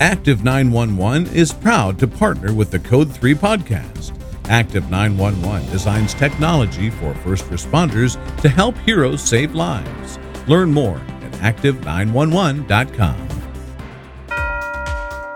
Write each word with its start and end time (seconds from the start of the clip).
Active 0.00 0.42
911 0.42 1.34
is 1.34 1.52
proud 1.52 1.98
to 2.00 2.08
partner 2.08 2.52
with 2.52 2.70
the 2.70 2.78
Code 2.80 3.12
3 3.12 3.34
podcast. 3.34 4.12
Active 4.48 4.90
911 4.90 5.70
designs 5.70 6.14
technology 6.14 6.90
for 6.90 7.14
first 7.14 7.44
responders 7.44 8.18
to 8.42 8.48
help 8.48 8.76
heroes 8.78 9.22
save 9.22 9.54
lives. 9.54 10.18
Learn 10.48 10.72
more 10.72 10.98
at 10.98 11.32
active911.com 11.34 13.23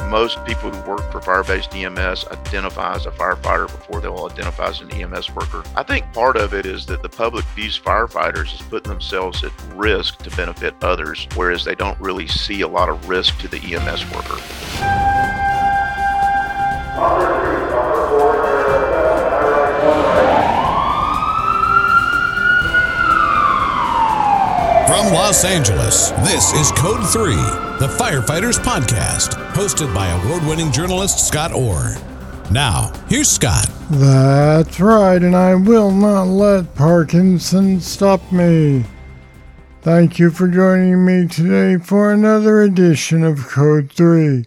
most 0.09 0.43
people 0.47 0.71
who 0.71 0.91
work 0.91 1.13
for 1.13 1.21
fire-based 1.21 1.75
EMS 1.75 2.27
identify 2.29 2.95
as 2.95 3.07
a 3.07 3.11
firefighter 3.11 3.67
before 3.67 4.01
they'll 4.01 4.27
identify 4.31 4.69
as 4.69 4.81
an 4.81 4.91
EMS 4.91 5.35
worker. 5.35 5.63
I 5.77 5.83
think 5.83 6.11
part 6.13 6.37
of 6.37 6.55
it 6.55 6.65
is 6.65 6.87
that 6.87 7.03
the 7.03 7.09
public 7.09 7.45
views 7.55 7.79
firefighters 7.79 8.55
as 8.55 8.63
putting 8.63 8.91
themselves 8.91 9.45
at 9.45 9.53
risk 9.75 10.19
to 10.19 10.31
benefit 10.37 10.75
others, 10.83 11.29
whereas 11.35 11.65
they 11.65 11.75
don't 11.75 12.01
really 12.01 12.27
see 12.27 12.63
a 12.63 12.69
lot 12.69 12.89
of 12.89 13.09
risk 13.09 13.39
to 13.41 13.49
the 13.49 13.59
EMS 13.59 14.11
worker. 14.13 14.39
From 24.99 25.13
Los 25.13 25.45
Angeles, 25.45 26.11
this 26.27 26.53
is 26.55 26.73
Code 26.73 27.07
3, 27.09 27.37
the 27.79 27.87
Firefighters 28.01 28.59
Podcast, 28.59 29.29
hosted 29.53 29.95
by 29.95 30.09
award 30.09 30.45
winning 30.45 30.73
journalist 30.73 31.25
Scott 31.25 31.53
Orr. 31.53 31.95
Now, 32.51 32.93
here's 33.09 33.31
Scott. 33.31 33.71
That's 33.91 34.81
right, 34.81 35.23
and 35.23 35.37
I 35.37 35.55
will 35.55 35.93
not 35.93 36.25
let 36.25 36.75
Parkinson 36.75 37.79
stop 37.79 38.33
me. 38.33 38.87
Thank 39.83 40.19
you 40.19 40.33
for 40.33 40.49
joining 40.49 41.05
me 41.05 41.29
today 41.29 41.77
for 41.81 42.11
another 42.11 42.63
edition 42.63 43.23
of 43.23 43.47
Code 43.47 43.93
3. 43.93 44.47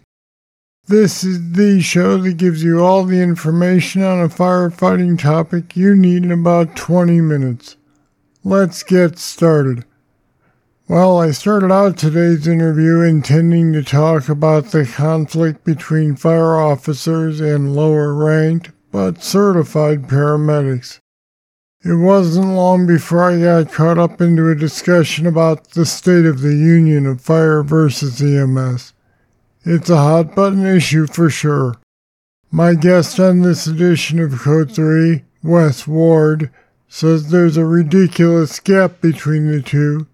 This 0.84 1.24
is 1.24 1.52
the 1.52 1.80
show 1.80 2.18
that 2.18 2.36
gives 2.36 2.62
you 2.62 2.84
all 2.84 3.04
the 3.04 3.22
information 3.22 4.02
on 4.02 4.20
a 4.20 4.28
firefighting 4.28 5.18
topic 5.18 5.78
you 5.78 5.96
need 5.96 6.24
in 6.24 6.30
about 6.30 6.76
20 6.76 7.22
minutes. 7.22 7.76
Let's 8.44 8.82
get 8.82 9.18
started. 9.18 9.86
Well, 10.92 11.22
I 11.22 11.30
started 11.30 11.72
out 11.72 11.96
today's 11.96 12.46
interview 12.46 13.00
intending 13.00 13.72
to 13.72 13.82
talk 13.82 14.28
about 14.28 14.72
the 14.72 14.84
conflict 14.84 15.64
between 15.64 16.16
fire 16.16 16.60
officers 16.60 17.40
and 17.40 17.74
lower 17.74 18.12
ranked 18.12 18.72
but 18.90 19.22
certified 19.22 20.02
paramedics. 20.02 21.00
It 21.82 21.94
wasn't 21.94 22.48
long 22.48 22.86
before 22.86 23.22
I 23.22 23.40
got 23.40 23.72
caught 23.72 23.96
up 23.96 24.20
into 24.20 24.50
a 24.50 24.54
discussion 24.54 25.26
about 25.26 25.70
the 25.70 25.86
state 25.86 26.26
of 26.26 26.42
the 26.42 26.54
union 26.54 27.06
of 27.06 27.22
fire 27.22 27.62
versus 27.62 28.20
EMS. 28.20 28.92
It's 29.64 29.88
a 29.88 29.96
hot 29.96 30.34
button 30.34 30.66
issue 30.66 31.06
for 31.06 31.30
sure. 31.30 31.76
My 32.50 32.74
guest 32.74 33.18
on 33.18 33.40
this 33.40 33.66
edition 33.66 34.18
of 34.18 34.38
Code 34.40 34.70
3, 34.70 35.24
Wes 35.42 35.88
Ward, 35.88 36.50
says 36.86 37.30
there's 37.30 37.56
a 37.56 37.64
ridiculous 37.64 38.60
gap 38.60 39.00
between 39.00 39.50
the 39.50 39.62
two 39.62 40.06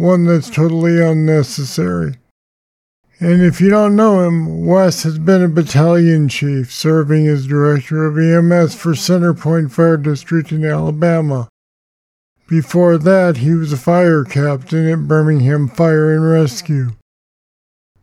one 0.00 0.24
that's 0.24 0.48
totally 0.48 0.98
unnecessary. 0.98 2.14
And 3.18 3.42
if 3.42 3.60
you 3.60 3.68
don't 3.68 3.94
know 3.94 4.26
him, 4.26 4.64
Wes 4.64 5.02
has 5.02 5.18
been 5.18 5.42
a 5.42 5.48
battalion 5.48 6.26
chief, 6.26 6.72
serving 6.72 7.26
as 7.26 7.46
director 7.46 8.06
of 8.06 8.16
EMS 8.16 8.74
for 8.74 8.92
Centerpoint 8.92 9.70
Fire 9.70 9.98
District 9.98 10.50
in 10.52 10.64
Alabama. 10.64 11.50
Before 12.48 12.96
that, 12.96 13.36
he 13.36 13.52
was 13.52 13.74
a 13.74 13.76
fire 13.76 14.24
captain 14.24 14.88
at 14.88 15.06
Birmingham 15.06 15.68
Fire 15.68 16.14
and 16.14 16.24
Rescue. 16.24 16.92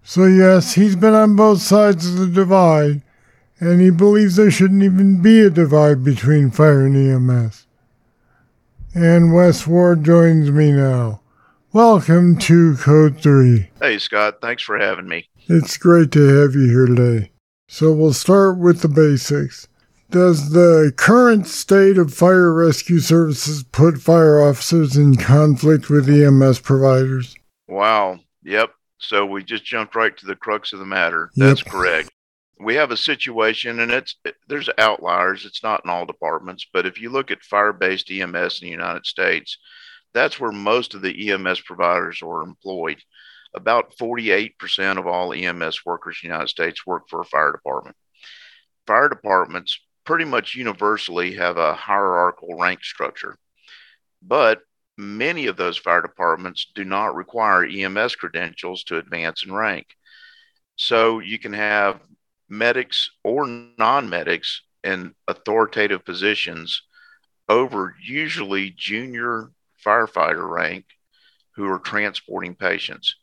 So, 0.04 0.26
yes, 0.26 0.76
he's 0.76 0.96
been 0.96 1.16
on 1.16 1.36
both 1.36 1.64
sides 1.64 2.08
of 2.08 2.18
the 2.18 2.28
divide, 2.28 3.02
and 3.60 3.82
he 3.82 3.90
believes 3.90 4.36
there 4.36 4.52
shouldn't 4.52 4.84
even 4.84 5.24
be 5.24 5.40
a 5.40 5.50
divide 5.50 6.04
between 6.04 6.52
fire 6.52 6.86
and 6.86 6.96
EMS. 6.96 7.66
And 8.94 9.34
Wes 9.34 9.66
Ward 9.66 10.04
joins 10.04 10.52
me 10.52 10.72
now. 10.72 11.22
Welcome 11.74 12.38
to 12.40 12.78
Code 12.78 13.22
3. 13.22 13.70
Hey, 13.82 13.98
Scott. 14.00 14.36
Thanks 14.42 14.64
for 14.64 14.80
having 14.80 15.06
me. 15.06 15.28
It's 15.50 15.76
great 15.76 16.14
to 16.14 16.26
have 16.42 16.56
you 16.56 16.70
here 16.70 16.86
today. 16.86 17.32
So, 17.68 17.92
we'll 17.92 18.14
start 18.14 18.58
with 18.58 18.82
the 18.82 18.88
basics. 18.88 19.68
Does 20.10 20.52
the 20.52 20.94
current 20.96 21.46
state 21.46 21.98
of 21.98 22.14
fire 22.14 22.54
rescue 22.54 23.00
services 23.00 23.64
put 23.64 23.98
fire 23.98 24.42
officers 24.42 24.96
in 24.96 25.18
conflict 25.18 25.90
with 25.90 26.10
EMS 26.10 26.62
providers? 26.62 27.36
Wow. 27.68 28.22
Yep. 28.44 28.72
So, 29.00 29.26
we 29.26 29.44
just 29.44 29.66
jumped 29.66 29.94
right 29.94 30.16
to 30.16 30.26
the 30.26 30.38
crux 30.38 30.72
of 30.72 30.80
the 30.80 30.86
matter. 30.86 31.32
That's 31.36 31.66
yep. 31.66 31.74
correct. 31.74 32.10
We 32.62 32.76
have 32.76 32.92
a 32.92 32.98
situation, 32.98 33.82
and 33.82 33.92
it's 33.92 34.16
there's 34.48 34.70
outliers. 34.78 35.46
It's 35.46 35.64
not 35.64 35.82
in 35.84 35.92
all 35.92 36.06
departments, 36.06 36.66
but 36.72 36.86
if 36.86 37.00
you 37.00 37.10
look 37.10 37.30
at 37.30 37.44
fire-based 37.44 38.10
EMS 38.10 38.62
in 38.62 38.68
the 38.68 38.72
United 38.72 39.06
States, 39.06 39.58
that's 40.18 40.40
where 40.40 40.52
most 40.52 40.94
of 40.94 41.02
the 41.02 41.30
EMS 41.32 41.62
providers 41.62 42.22
are 42.24 42.42
employed. 42.42 43.02
About 43.54 43.96
48% 43.98 44.98
of 44.98 45.08
all 45.08 45.34
EMS 45.34 45.86
workers 45.86 46.20
in 46.22 46.30
the 46.30 46.34
United 46.34 46.50
States 46.50 46.86
work 46.86 47.04
for 47.10 47.22
a 47.22 47.26
fire 47.26 47.52
department. 47.52 47.96
Fire 48.86 49.10
departments 49.10 49.80
pretty 50.06 50.26
much 50.26 50.56
universally 50.56 51.36
have 51.36 51.58
a 51.58 51.74
hierarchical 51.74 52.58
rank 52.58 52.84
structure, 52.84 53.38
but 54.22 54.62
many 54.98 55.48
of 55.48 55.58
those 55.58 55.78
fire 55.78 56.02
departments 56.02 56.72
do 56.74 56.84
not 56.84 57.16
require 57.16 57.66
EMS 57.66 58.16
credentials 58.16 58.84
to 58.86 58.98
advance 58.98 59.44
in 59.46 59.54
rank. 59.54 59.88
So 60.76 61.20
you 61.20 61.40
can 61.40 61.54
have 61.54 62.02
medics 62.50 63.12
or 63.24 63.46
non 63.46 64.10
medics 64.10 64.62
in 64.84 65.14
authoritative 65.28 66.06
positions 66.06 66.82
over 67.50 67.96
usually 68.02 68.72
junior 68.72 69.52
firefighter 69.88 70.50
rank 70.50 70.86
who 71.56 71.66
are 71.72 71.80
transporting 71.80 72.56
patients. 72.56 73.16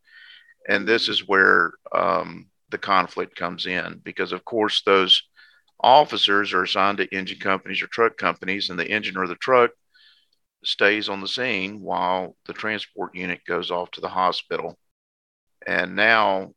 And 0.69 0.89
this 0.89 1.09
is 1.09 1.29
where 1.29 1.73
um, 1.93 2.47
the 2.71 2.79
conflict 2.79 3.37
comes 3.37 3.67
in 3.67 4.01
because, 4.03 4.33
of 4.33 4.45
course, 4.45 4.83
those 4.83 5.23
officers 5.81 6.53
are 6.53 6.63
assigned 6.63 6.99
to 6.99 7.15
engine 7.15 7.39
companies 7.39 7.83
or 7.83 7.87
truck 7.89 8.17
companies, 8.17 8.71
and 8.71 8.79
the 8.79 8.89
engine 8.89 9.17
or 9.17 9.27
the 9.27 9.35
truck 9.35 9.71
stays 10.65 11.09
on 11.11 11.21
the 11.21 11.29
scene 11.29 11.81
while 11.83 12.37
the 12.47 12.55
transport 12.55 13.15
unit 13.15 13.41
goes 13.47 13.71
off 13.71 13.91
to 13.93 14.01
the 14.01 14.09
hospital. 14.09 14.79
And 15.67 15.95
now, 15.95 16.55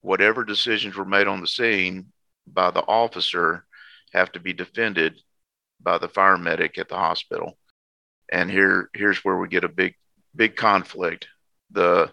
whatever 0.00 0.44
decisions 0.44 0.96
were 0.96 1.04
made 1.04 1.28
on 1.28 1.40
the 1.40 1.46
scene 1.46 2.12
by 2.46 2.70
the 2.72 2.82
officer 2.82 3.64
have 4.12 4.32
to 4.32 4.40
be 4.40 4.52
defended 4.52 5.20
by 5.80 5.98
the 5.98 6.08
fire 6.08 6.38
medic 6.38 6.76
at 6.78 6.88
the 6.88 6.96
hospital 6.96 7.56
and 8.34 8.50
here 8.50 8.90
here's 8.94 9.24
where 9.24 9.36
we 9.36 9.48
get 9.48 9.64
a 9.64 9.68
big 9.68 9.94
big 10.34 10.56
conflict. 10.56 11.28
The 11.70 12.10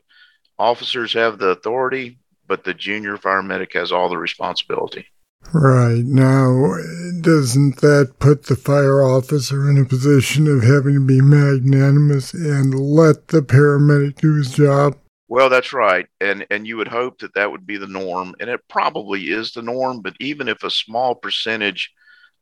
officers 0.57 1.13
have 1.13 1.39
the 1.39 1.49
authority 1.49 2.19
but 2.47 2.63
the 2.63 2.73
junior 2.73 3.17
fire 3.17 3.41
medic 3.41 3.73
has 3.73 3.91
all 3.91 4.09
the 4.09 4.17
responsibility. 4.17 5.07
Right. 5.53 6.03
Now 6.05 6.75
doesn't 7.21 7.81
that 7.81 8.13
put 8.19 8.45
the 8.45 8.55
fire 8.55 9.03
officer 9.03 9.69
in 9.69 9.79
a 9.79 9.85
position 9.85 10.47
of 10.47 10.63
having 10.63 10.93
to 10.93 11.05
be 11.05 11.21
magnanimous 11.21 12.33
and 12.33 12.79
let 12.79 13.29
the 13.29 13.41
paramedic 13.41 14.17
do 14.17 14.35
his 14.35 14.53
job? 14.53 14.97
Well 15.27 15.49
that's 15.49 15.73
right. 15.73 16.05
And 16.19 16.45
and 16.51 16.67
you 16.67 16.77
would 16.77 16.87
hope 16.87 17.19
that 17.19 17.33
that 17.33 17.51
would 17.51 17.65
be 17.65 17.77
the 17.77 17.87
norm 17.87 18.35
and 18.39 18.49
it 18.49 18.61
probably 18.69 19.31
is 19.31 19.53
the 19.53 19.63
norm 19.63 20.01
but 20.01 20.13
even 20.19 20.47
if 20.47 20.63
a 20.63 20.69
small 20.69 21.15
percentage 21.15 21.91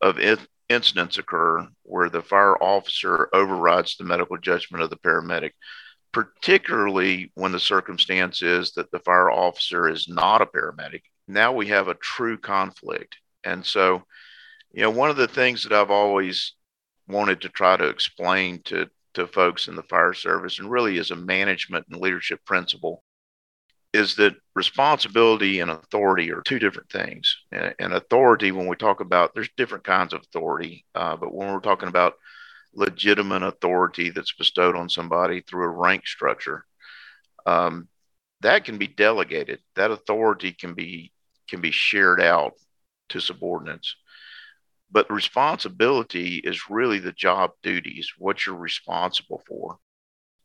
of 0.01 0.19
it, 0.19 0.40
incidents 0.69 1.18
occur 1.18 1.68
where 1.84 2.09
the 2.09 2.22
fire 2.22 2.56
officer 2.62 3.30
overrides 3.34 3.97
the 3.97 4.03
medical 4.03 4.38
judgment 4.38 4.84
of 4.84 4.90
the 4.90 4.97
paramedic, 4.97 5.52
particularly 6.12 7.31
when 7.35 7.52
the 7.52 7.59
circumstance 7.59 8.41
is 8.41 8.72
that 8.74 8.91
the 8.91 9.00
fire 9.00 9.29
officer 9.29 9.90
is 9.90 10.08
not 10.08 10.41
a 10.41 10.46
paramedic. 10.46 11.02
Now 11.28 11.52
we 11.53 11.68
have 11.68 11.88
a 11.88 11.96
true 11.96 12.38
conflict. 12.38 13.17
And 13.43 13.66
so, 13.66 14.03
you 14.72 14.82
know, 14.82 14.90
one 14.90 15.09
of 15.09 15.17
the 15.17 15.28
things 15.28 15.64
that 15.64 15.73
I've 15.73 15.91
always 15.91 16.53
wanted 17.08 17.41
to 17.41 17.49
try 17.49 17.76
to 17.76 17.88
explain 17.88 18.61
to, 18.64 18.88
to 19.16 19.28
folks 19.28 19.67
in 19.67 19.76
the 19.76 19.84
fire 19.84 20.14
service 20.14 20.59
and 20.59 20.70
really 20.70 20.97
is 20.97 21.11
a 21.11 21.16
management 21.16 21.85
and 21.90 21.99
leadership 21.99 22.43
principle 22.46 23.03
is 23.94 24.16
that 24.16 24.36
responsibility 24.56 25.59
and 25.59 25.72
authority 25.72 26.32
are 26.32 26.41
two 26.41 26.59
different 26.59 26.90
things. 26.90 27.38
And, 27.52 27.74
and 27.80 27.94
authority, 27.94 28.52
when 28.52 28.68
we 28.68 28.76
talk 28.76 29.00
about, 29.00 29.34
there's 29.34 29.50
different 29.58 29.84
kinds 29.84 30.14
of 30.14 30.22
authority, 30.22 30.86
uh, 30.94 31.16
but 31.16 31.34
when 31.34 31.52
we're 31.52 31.59
talking 31.59 31.90
about 31.90 32.14
legitimate 32.74 33.41
authority 33.41 34.12
that's 34.12 34.34
bestowed 34.34 34.76
on 34.76 34.90
somebody 34.90 35.41
through 35.41 35.66
a 35.66 35.70
rank 35.70 36.06
structure, 36.06 36.66
um, 37.46 37.88
that 38.41 38.64
can 38.64 38.78
be 38.78 38.88
delegated. 38.88 39.59
That 39.76 39.91
authority 39.91 40.53
can 40.53 40.74
be 40.74 41.12
can 41.50 41.62
be 41.62 41.72
shared 41.72 42.22
out 42.22 42.53
to 43.09 43.20
subordinates. 43.20 43.96
But 44.91 45.12
responsibility 45.12 46.38
is 46.38 46.70
really 46.70 47.00
the 47.00 47.12
job 47.12 47.52
duties, 47.64 48.14
what 48.18 48.46
you're 48.46 48.56
responsible 48.56 49.41
for 49.47 49.80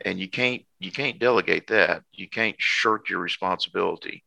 and 0.05 0.19
you 0.21 0.29
can't 0.29 0.63
you 0.79 0.93
can't 0.93 1.19
delegate 1.19 1.69
that. 1.69 2.03
You 2.13 2.29
can't 2.29 2.57
shirk 2.59 3.09
your 3.09 3.21
responsibility. 3.21 4.25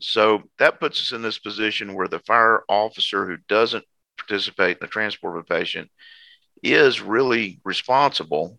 So 0.00 0.44
that 0.58 0.78
puts 0.78 1.00
us 1.00 1.12
in 1.12 1.22
this 1.22 1.38
position 1.38 1.94
where 1.94 2.08
the 2.08 2.20
fire 2.20 2.62
officer 2.68 3.26
who 3.26 3.36
doesn't 3.48 3.84
participate 4.16 4.76
in 4.76 4.80
the 4.80 4.86
transport 4.86 5.36
of 5.36 5.42
a 5.42 5.54
patient 5.54 5.90
is 6.62 7.00
really 7.00 7.60
responsible, 7.64 8.58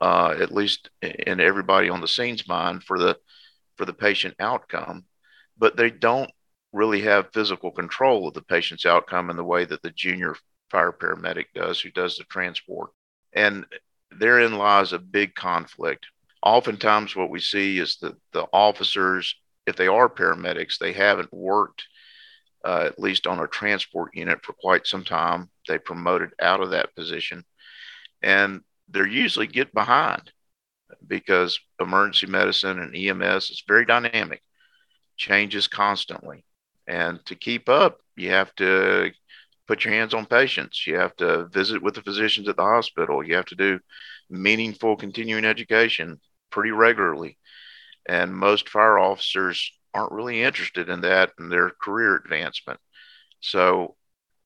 uh, 0.00 0.34
at 0.40 0.52
least 0.52 0.90
in 1.00 1.40
everybody 1.40 1.88
on 1.88 2.00
the 2.00 2.08
scene's 2.08 2.48
mind, 2.48 2.82
for 2.82 2.98
the 2.98 3.16
for 3.76 3.84
the 3.84 3.92
patient 3.92 4.34
outcome, 4.40 5.04
but 5.56 5.76
they 5.76 5.90
don't 5.90 6.30
really 6.72 7.02
have 7.02 7.32
physical 7.32 7.70
control 7.70 8.26
of 8.26 8.34
the 8.34 8.42
patient's 8.42 8.86
outcome 8.86 9.30
in 9.30 9.36
the 9.36 9.44
way 9.44 9.64
that 9.64 9.82
the 9.82 9.90
junior 9.90 10.34
fire 10.70 10.92
paramedic 10.92 11.46
does, 11.54 11.80
who 11.80 11.90
does 11.90 12.16
the 12.16 12.24
transport. 12.24 12.90
And 13.32 13.66
therein 14.18 14.54
lies 14.54 14.92
a 14.92 14.98
big 14.98 15.34
conflict. 15.34 16.06
Oftentimes, 16.42 17.14
what 17.14 17.30
we 17.30 17.40
see 17.40 17.78
is 17.78 17.98
that 17.98 18.16
the 18.32 18.46
officers, 18.52 19.34
if 19.66 19.76
they 19.76 19.86
are 19.86 20.08
paramedics, 20.08 20.78
they 20.78 20.92
haven't 20.92 21.32
worked 21.32 21.84
uh, 22.64 22.84
at 22.86 22.98
least 22.98 23.26
on 23.26 23.38
a 23.40 23.46
transport 23.46 24.14
unit 24.14 24.44
for 24.44 24.52
quite 24.52 24.86
some 24.86 25.04
time. 25.04 25.50
They 25.68 25.78
promoted 25.78 26.30
out 26.40 26.60
of 26.60 26.70
that 26.70 26.94
position, 26.94 27.44
and 28.22 28.62
they're 28.88 29.06
usually 29.06 29.46
get 29.46 29.72
behind 29.72 30.32
because 31.06 31.58
emergency 31.80 32.26
medicine 32.26 32.78
and 32.78 32.94
EMS 32.94 33.50
is 33.50 33.64
very 33.66 33.84
dynamic, 33.84 34.42
changes 35.16 35.66
constantly, 35.68 36.44
and 36.86 37.24
to 37.26 37.34
keep 37.34 37.68
up, 37.68 37.98
you 38.16 38.30
have 38.30 38.54
to 38.56 39.10
put 39.72 39.86
your 39.86 39.94
hands 39.94 40.12
on 40.12 40.26
patients. 40.26 40.86
You 40.86 40.96
have 40.96 41.16
to 41.16 41.46
visit 41.46 41.82
with 41.82 41.94
the 41.94 42.02
physicians 42.02 42.46
at 42.46 42.56
the 42.56 42.62
hospital. 42.62 43.26
You 43.26 43.36
have 43.36 43.46
to 43.46 43.54
do 43.54 43.80
meaningful 44.28 44.96
continuing 44.96 45.46
education 45.46 46.20
pretty 46.50 46.72
regularly. 46.72 47.38
And 48.06 48.36
most 48.36 48.68
fire 48.68 48.98
officers 48.98 49.72
aren't 49.94 50.12
really 50.12 50.42
interested 50.42 50.90
in 50.90 51.00
that 51.00 51.30
and 51.38 51.50
their 51.50 51.70
career 51.70 52.16
advancement. 52.16 52.80
So 53.40 53.96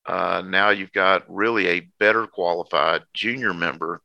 uh, 0.05 0.43
now 0.45 0.69
you've 0.69 0.93
got 0.93 1.25
really 1.27 1.67
a 1.67 1.89
better 1.99 2.25
qualified 2.25 3.03
junior 3.13 3.53
member 3.53 4.01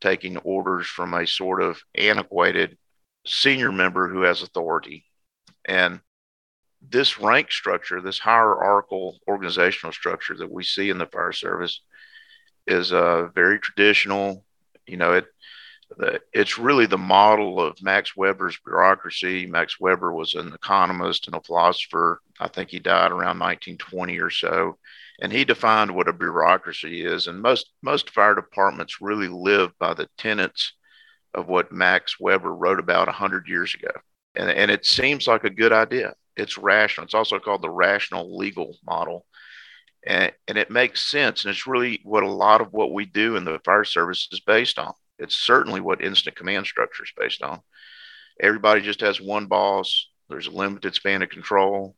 taking 0.00 0.38
orders 0.38 0.86
from 0.86 1.12
a 1.12 1.26
sort 1.26 1.60
of 1.60 1.82
antiquated 1.94 2.78
senior 3.26 3.72
member 3.72 4.08
who 4.08 4.22
has 4.22 4.40
authority. 4.40 5.04
And 5.66 6.00
this 6.88 7.18
rank 7.18 7.50
structure, 7.50 8.00
this 8.00 8.18
hierarchical 8.18 9.18
organizational 9.28 9.92
structure 9.92 10.36
that 10.36 10.50
we 10.50 10.64
see 10.64 10.90
in 10.90 10.98
the 10.98 11.06
fire 11.06 11.32
service 11.32 11.80
is 12.66 12.92
uh, 12.92 13.28
very 13.34 13.58
traditional. 13.58 14.44
You 14.86 14.96
know, 14.96 15.12
it 15.12 15.26
the, 15.98 16.20
it's 16.32 16.58
really 16.58 16.86
the 16.86 16.98
model 16.98 17.60
of 17.60 17.82
Max 17.82 18.16
Weber's 18.16 18.58
bureaucracy. 18.64 19.46
Max 19.46 19.78
Weber 19.78 20.12
was 20.12 20.34
an 20.34 20.52
economist 20.52 21.26
and 21.26 21.36
a 21.36 21.40
philosopher. 21.40 22.20
I 22.40 22.48
think 22.48 22.70
he 22.70 22.78
died 22.78 23.10
around 23.10 23.38
1920 23.38 24.18
or 24.18 24.30
so, 24.30 24.78
and 25.20 25.32
he 25.32 25.44
defined 25.44 25.94
what 25.94 26.08
a 26.08 26.12
bureaucracy 26.12 27.04
is. 27.04 27.26
And 27.26 27.40
most 27.40 27.72
most 27.82 28.10
fire 28.10 28.34
departments 28.34 29.00
really 29.00 29.28
live 29.28 29.78
by 29.78 29.94
the 29.94 30.08
tenets 30.18 30.72
of 31.34 31.48
what 31.48 31.72
Max 31.72 32.18
Weber 32.18 32.54
wrote 32.54 32.80
about 32.80 33.06
100 33.06 33.48
years 33.48 33.74
ago. 33.74 33.92
And, 34.34 34.50
and 34.50 34.70
it 34.70 34.84
seems 34.84 35.26
like 35.26 35.44
a 35.44 35.50
good 35.50 35.72
idea 35.72 36.14
it's 36.36 36.58
rational. 36.58 37.04
It's 37.04 37.14
also 37.14 37.38
called 37.38 37.62
the 37.62 37.70
rational 37.70 38.36
legal 38.36 38.76
model. 38.84 39.26
And, 40.04 40.32
and 40.48 40.58
it 40.58 40.70
makes 40.70 41.10
sense. 41.10 41.44
And 41.44 41.52
it's 41.52 41.66
really 41.66 42.00
what 42.04 42.22
a 42.22 42.30
lot 42.30 42.60
of 42.60 42.72
what 42.72 42.92
we 42.92 43.04
do 43.04 43.36
in 43.36 43.44
the 43.44 43.60
fire 43.64 43.84
service 43.84 44.28
is 44.32 44.40
based 44.40 44.78
on. 44.78 44.92
It's 45.18 45.36
certainly 45.36 45.80
what 45.80 46.02
incident 46.02 46.36
command 46.36 46.66
structure 46.66 47.04
is 47.04 47.12
based 47.16 47.42
on. 47.42 47.60
Everybody 48.40 48.80
just 48.80 49.00
has 49.02 49.20
one 49.20 49.46
boss. 49.46 50.08
There's 50.28 50.46
a 50.48 50.52
limited 50.52 50.94
span 50.94 51.22
of 51.22 51.28
control. 51.28 51.94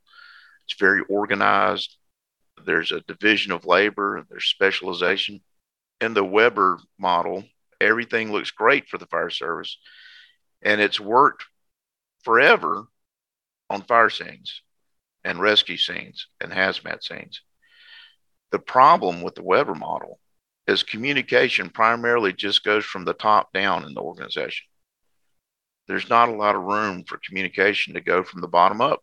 It's 0.66 0.78
very 0.78 1.02
organized. 1.08 1.96
There's 2.64 2.92
a 2.92 3.00
division 3.02 3.52
of 3.52 3.64
labor. 3.64 4.25
There's 4.28 4.44
specialization. 4.44 5.40
In 6.00 6.14
the 6.14 6.25
Weber 6.25 6.78
model, 6.98 7.44
everything 7.81 8.32
looks 8.32 8.50
great 8.50 8.88
for 8.88 8.98
the 8.98 9.06
fire 9.06 9.31
service, 9.31 9.78
and 10.62 10.81
it's 10.81 10.98
worked 10.98 11.44
forever 12.25 12.86
on 13.70 13.82
fire 13.82 14.11
scenes 14.11 14.62
and 15.25 15.40
rescue 15.40 15.76
scenes 15.76 16.26
and 16.40 16.52
hazmat 16.52 17.02
scenes. 17.02 17.43
The 18.52 18.58
problem 18.58 19.22
with 19.22 19.34
the 19.34 19.43
Weber 19.43 19.75
model 19.75 20.20
is 20.66 20.82
communication 20.82 21.70
primarily 21.70 22.32
just 22.32 22.64
goes 22.64 22.84
from 22.84 23.05
the 23.05 23.14
top 23.14 23.52
down 23.52 23.84
in 23.84 23.94
the 23.94 24.00
organization. 24.00 24.66
There's 25.88 26.08
not 26.08 26.28
a 26.28 26.34
lot 26.34 26.56
of 26.56 26.62
room 26.62 27.05
for 27.05 27.20
communication 27.26 27.94
to 27.94 28.00
go 28.00 28.22
from 28.22 28.40
the 28.40 28.49
bottom 28.49 28.81
up. 28.81 29.02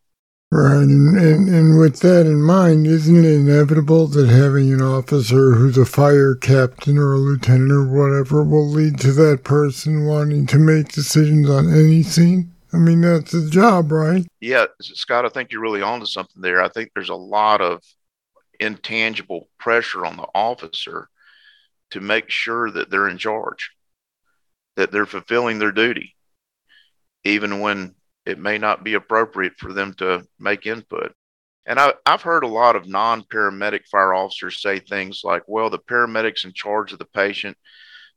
Right, 0.54 0.84
and, 0.84 1.18
and, 1.18 1.48
and 1.48 1.80
with 1.80 2.00
that 2.02 2.25
in 2.25 2.42
mind, 2.42 2.86
isn't 2.86 3.24
it 3.24 3.25
inevitable 3.25 4.07
that 4.07 4.28
having 4.28 4.74
an 4.74 4.81
officer 4.81 5.54
who's 5.54 5.78
a 5.78 5.86
fire 5.86 6.36
captain 6.36 6.98
or 6.98 7.14
a 7.14 7.18
lieutenant 7.18 7.72
or 7.72 7.86
whatever 7.88 8.44
will 8.44 8.68
lead 8.68 9.00
to 9.00 9.14
that 9.14 9.46
person 9.46 10.06
wanting 10.06 10.48
to 10.48 10.57
make 10.57 10.90
decisions 10.90 11.50
on 11.50 11.74
any 11.74 12.04
scene? 12.04 12.50
I 12.73 12.77
mean, 12.77 13.01
that's 13.01 13.31
the 13.31 13.50
job, 13.50 13.91
right? 13.91 14.25
Yeah, 14.39 14.65
Scott, 14.81 15.25
I 15.25 15.29
think 15.29 15.51
you're 15.51 15.62
really 15.62 15.81
onto 15.81 16.06
something 16.06 16.41
there. 16.41 16.62
I 16.62 16.69
think 16.69 16.91
there's 16.94 17.09
a 17.09 17.15
lot 17.15 17.62
of 17.62 17.83
intangible 18.59 19.50
pressure 19.59 20.06
on 20.06 20.18
the 20.18 20.27
officer 20.33 21.09
to 21.91 22.00
make 22.00 22.29
sure 22.29 22.71
that 22.71 22.89
they're 22.89 23.09
in 23.09 23.18
charge, 23.18 23.71
that 24.75 24.91
they're 24.91 25.06
fulfilling 25.06 25.59
their 25.59 25.71
duty, 25.71 26.15
even 27.23 27.59
when 27.59 27.95
it 28.25 28.39
may 28.39 28.57
not 28.57 28.83
be 28.83 28.94
appropriate 28.94 29.53
for 29.57 29.73
them 29.73 29.94
to 29.95 30.25
make 30.39 30.65
input. 30.65 31.13
And 31.65 31.79
I, 31.79 31.94
have 32.07 32.21
heard 32.21 32.44
a 32.44 32.47
lot 32.47 32.75
of 32.75 32.88
non 32.88 33.23
paramedic 33.23 33.85
fire 33.91 34.13
officers 34.13 34.62
say 34.62 34.79
things 34.79 35.21
like, 35.23 35.44
well, 35.47 35.69
the 35.69 35.79
paramedic's 35.79 36.45
in 36.45 36.53
charge 36.53 36.94
of 36.94 37.00
the 37.00 37.06
patient, 37.06 37.57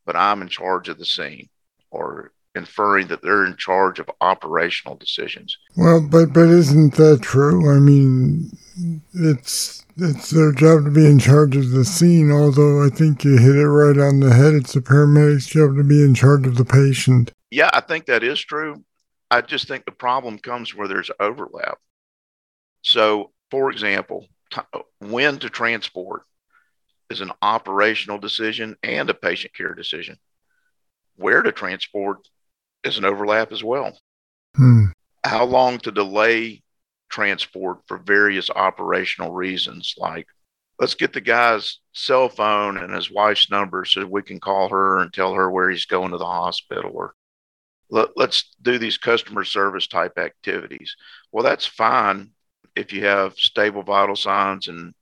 but 0.07 0.17
I'm 0.17 0.43
in 0.43 0.49
charge 0.49 0.89
of 0.89 0.99
the 0.99 1.05
scene. 1.05 1.49
Or 1.91 2.33
inferring 2.55 3.09
that 3.09 3.23
they're 3.23 3.45
in 3.45 3.57
charge 3.57 3.99
of 3.99 4.11
operational 4.21 4.97
decisions. 4.97 5.59
Well, 5.77 6.01
but 6.01 6.33
but 6.33 6.49
isn't 6.49 6.95
that 6.95 7.21
true? 7.23 7.75
I 7.75 7.81
mean, 7.81 8.51
it's 9.13 9.85
it's 9.97 10.31
their 10.31 10.53
job 10.53 10.85
to 10.85 10.91
be 10.91 11.07
in 11.07 11.19
charge 11.19 11.57
of 11.57 11.71
the 11.71 11.85
scene. 11.85 12.31
Although 12.31 12.85
I 12.85 12.89
think 12.89 13.25
you 13.25 13.39
hit 13.39 13.57
it 13.57 13.69
right 13.69 13.99
on 13.99 14.21
the 14.21 14.33
head. 14.33 14.55
It's 14.55 14.73
the 14.73 14.81
paramedic's 14.81 15.47
job 15.47 15.77
to 15.77 15.85
be 15.85 16.03
in 16.03 16.15
charge 16.15 16.47
of 16.47 16.57
the 16.57 16.65
patient. 16.65 17.33
Yeah, 17.51 17.71
I 17.73 17.81
think 17.81 18.07
that 18.07 18.25
is 18.25 18.41
true. 18.41 18.85
I 19.31 19.41
just 19.41 19.69
think 19.69 19.85
the 19.85 19.93
problem 19.93 20.39
comes 20.39 20.75
where 20.75 20.89
there's 20.89 21.11
overlap. 21.19 21.79
So, 22.83 23.33
for 23.51 23.71
example, 23.71 24.27
t- 24.53 24.61
when 25.01 25.39
to 25.39 25.49
transport 25.49 26.23
is 27.11 27.21
an 27.21 27.33
operational 27.43 28.19
decision 28.19 28.77
and 28.83 29.09
a 29.11 29.15
patient 29.15 29.55
care 29.55 29.75
decision. 29.75 30.19
Where 31.17 31.43
to 31.43 31.53
transport 31.53 32.19
is 32.85 32.99
an 32.99 33.05
overlap 33.05 33.51
as 33.53 33.65
well. 33.65 33.99
Hmm. 34.57 34.87
How 35.25 35.45
long 35.45 35.79
to 35.79 35.91
delay 35.91 36.63
transport 37.09 37.79
for 37.87 37.99
various 37.99 38.51
operational 38.51 39.33
reasons, 39.33 39.95
like 39.97 40.27
let's 40.79 40.95
get 40.95 41.13
the 41.13 41.21
guy's 41.21 41.79
cell 41.93 42.29
phone 42.29 42.77
and 42.77 42.93
his 42.93 43.11
wife's 43.11 43.51
number 43.51 43.85
so 43.85 44.05
we 44.05 44.23
can 44.23 44.41
call 44.41 44.69
her 44.69 44.99
and 44.99 45.13
tell 45.13 45.35
her 45.35 45.51
where 45.51 45.71
he's 45.71 45.87
going 45.87 46.11
to 46.11 46.19
the 46.19 46.25
hospital, 46.25 46.91
or 46.95 47.15
let, 47.91 48.11
us 48.19 48.55
do 48.61 48.79
these 48.79 48.99
customer 48.99 49.45
service 49.45 49.87
type 49.87 50.19
activities. 50.19 50.97
Well, 51.33 51.45
that's 51.45 51.67
fine 51.67 52.31
if 52.75 52.93
you 52.93 53.05
have 53.05 53.35
stable 53.35 53.83
vital 53.83 54.17
signs 54.17 54.69
and 54.69 54.95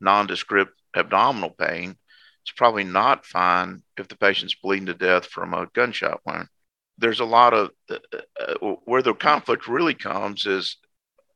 nondescript 0.00 0.72
abdominal 0.96 1.50
pain. 1.50 1.96
It's 2.42 2.52
probably 2.56 2.84
not 2.84 3.26
fine 3.26 3.82
if 3.96 4.08
the 4.08 4.16
patient's 4.16 4.56
bleeding 4.56 4.86
to 4.86 4.94
death 4.94 5.26
from 5.26 5.54
a 5.54 5.68
gunshot 5.74 6.20
wound 6.26 6.48
there's 7.00 7.20
a 7.20 7.24
lot 7.24 7.54
of 7.54 7.70
uh, 7.90 7.96
uh, 8.40 8.74
where 8.84 9.02
the 9.02 9.14
conflict 9.14 9.66
really 9.66 9.94
comes 9.94 10.46
is, 10.46 10.76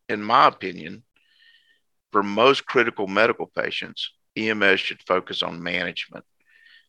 in 0.09 0.23
my 0.23 0.47
opinion, 0.47 1.03
for 2.13 2.23
most 2.23 2.67
critical 2.67 3.07
medical 3.07 3.47
patients, 3.47 4.13
EMS 4.37 4.79
should 4.79 5.03
focus 5.07 5.43
on 5.43 5.63
management, 5.63 6.25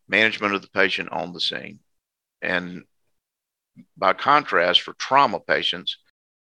management 0.08 0.54
of 0.54 0.62
the 0.62 0.70
patient 0.70 1.10
on 1.12 1.34
the 1.34 1.40
scene. 1.40 1.80
And 2.42 2.84
by 3.98 4.14
contrast, 4.14 4.82
for 4.82 4.94
trauma 4.94 5.40
patients, 5.40 5.98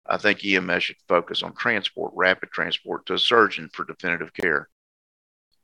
I 0.06 0.18
think 0.18 0.44
EMS 0.46 0.84
should 0.84 0.98
focus 1.08 1.44
on 1.44 1.54
transport, 1.54 2.14
rapid 2.16 2.50
transport 2.52 3.06
to 3.08 3.16
a 3.16 3.20
surgeon 3.20 3.70
for 3.74 3.84
definitive 3.86 4.34
care. 4.34 4.70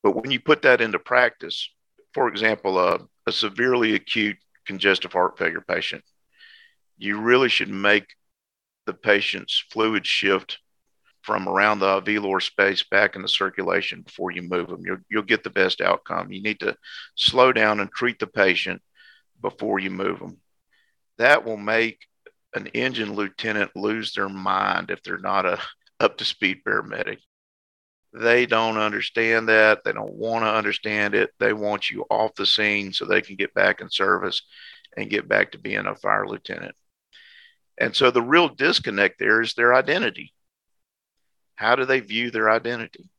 But 0.04 0.16
when 0.16 0.32
you 0.32 0.40
put 0.40 0.64
that 0.64 0.82
into 0.82 1.00
practice, 1.00 1.70
for 2.14 2.28
example, 2.28 2.78
uh, 2.78 2.98
a 3.26 3.32
severely 3.32 3.96
acute 3.96 4.38
congestive 4.66 5.14
heart 5.14 5.38
failure 5.38 5.64
patient 5.66 6.04
you 7.02 7.20
really 7.20 7.50
should 7.50 7.70
make 7.70 8.16
the 8.86 8.94
patient's 8.94 9.64
fluid 9.72 10.06
shift 10.06 10.60
from 11.22 11.48
around 11.48 11.80
the 11.80 11.86
alveolar 11.86 12.42
space 12.42 12.84
back 12.84 13.16
in 13.16 13.22
the 13.22 13.28
circulation 13.28 14.02
before 14.02 14.32
you 14.32 14.42
move 14.42 14.68
them. 14.68 14.82
You'll, 14.84 14.98
you'll 15.10 15.24
get 15.24 15.44
the 15.44 15.50
best 15.50 15.82
outcome. 15.82 16.32
You 16.32 16.42
need 16.42 16.60
to 16.62 16.76
slow 17.16 17.52
down 17.54 17.80
and 17.80 17.92
treat 17.92 18.20
the 18.20 18.28
patient 18.28 18.82
before 19.42 19.80
you 19.80 19.92
move 19.92 20.20
them. 20.20 20.38
That 21.18 21.46
will 21.46 21.58
make 21.58 22.08
an 22.56 22.68
engine 22.68 23.14
lieutenant 23.14 23.72
lose 23.76 24.14
their 24.14 24.30
mind 24.30 24.90
if 24.90 25.04
they're 25.04 25.18
not 25.18 25.46
a, 25.46 25.60
up 26.00 26.18
to 26.18 26.26
speed 26.26 26.62
paramedic. 26.68 27.18
They 28.14 28.46
don't 28.46 28.78
understand 28.78 29.48
that. 29.50 29.84
They 29.86 29.94
don't 29.94 30.14
want 30.14 30.44
to 30.44 30.54
understand 30.54 31.16
it. 31.16 31.32
They 31.40 31.54
want 31.54 31.90
you 31.90 32.06
off 32.10 32.36
the 32.36 32.46
scene 32.46 32.92
so 32.92 33.06
they 33.06 33.22
can 33.22 33.38
get 33.38 33.54
back 33.54 33.80
in 33.80 33.90
service 33.90 34.42
and 34.98 35.10
get 35.10 35.30
back 35.30 35.52
to 35.52 35.60
being 35.60 35.86
a 35.86 35.96
fire 35.96 36.28
lieutenant. 36.28 36.76
And 37.82 37.96
so 37.96 38.12
the 38.12 38.22
real 38.22 38.48
disconnect 38.48 39.18
there 39.18 39.42
is 39.42 39.56
their 39.56 39.74
identity. 39.74 40.36
How 41.56 41.76
do 41.76 41.84
they 41.84 42.00
view 42.00 42.30
their 42.30 42.48
identity? 42.48 43.10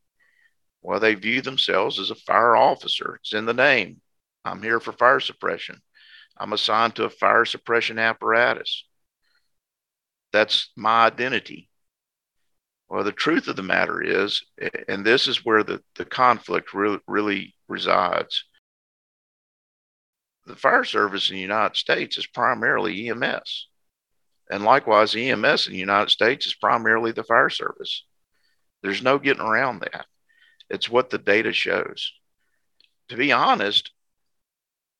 Well, 0.83 1.01
they 1.01 1.17
view 1.17 1.43
themselves 1.43 1.99
as 1.99 2.13
a 2.13 2.15
fire 2.15 2.55
officer. 2.55 3.17
It's 3.17 3.33
in 3.33 3.45
the 3.45 3.55
name. 3.55 4.01
I'm 4.45 4.63
here 4.63 4.79
for 4.79 4.93
fire 4.93 5.19
suppression. 5.19 5.83
I'm 6.39 6.53
assigned 6.53 6.95
to 6.95 7.05
a 7.07 7.11
fire 7.11 7.45
suppression 7.45 7.99
apparatus. 7.99 8.85
That's 10.33 10.71
my 10.77 11.07
identity. 11.07 11.69
Well, 12.89 13.03
the 13.03 13.11
truth 13.11 13.49
of 13.49 13.57
the 13.57 13.65
matter 13.65 14.01
is, 14.01 14.45
and 14.87 15.05
this 15.05 15.27
is 15.27 15.45
where 15.45 15.65
the, 15.65 15.83
the 15.97 16.05
conflict 16.05 16.73
really, 16.73 17.01
really 17.09 17.57
resides 17.67 18.45
the 20.47 20.55
fire 20.55 20.85
service 20.85 21.31
in 21.31 21.35
the 21.35 21.43
United 21.43 21.77
States 21.77 22.17
is 22.17 22.27
primarily 22.29 23.09
EMS. 23.09 23.69
And 24.53 24.65
likewise, 24.65 25.17
EMS 25.17 25.67
in 25.67 25.73
the 25.73 25.79
United 25.79 26.11
States 26.11 26.45
is 26.45 26.53
primarily 26.53 27.11
the 27.11 27.25
fire 27.25 27.49
service. 27.49 28.05
There's 28.83 29.03
no 29.03 29.19
getting 29.19 29.43
around 29.43 29.81
that. 29.81 30.05
It's 30.69 30.91
what 30.91 31.09
the 31.09 31.17
data 31.17 31.55
shows. 31.55 32.13
To 33.09 33.17
be 33.17 33.33
honest, 33.33 33.93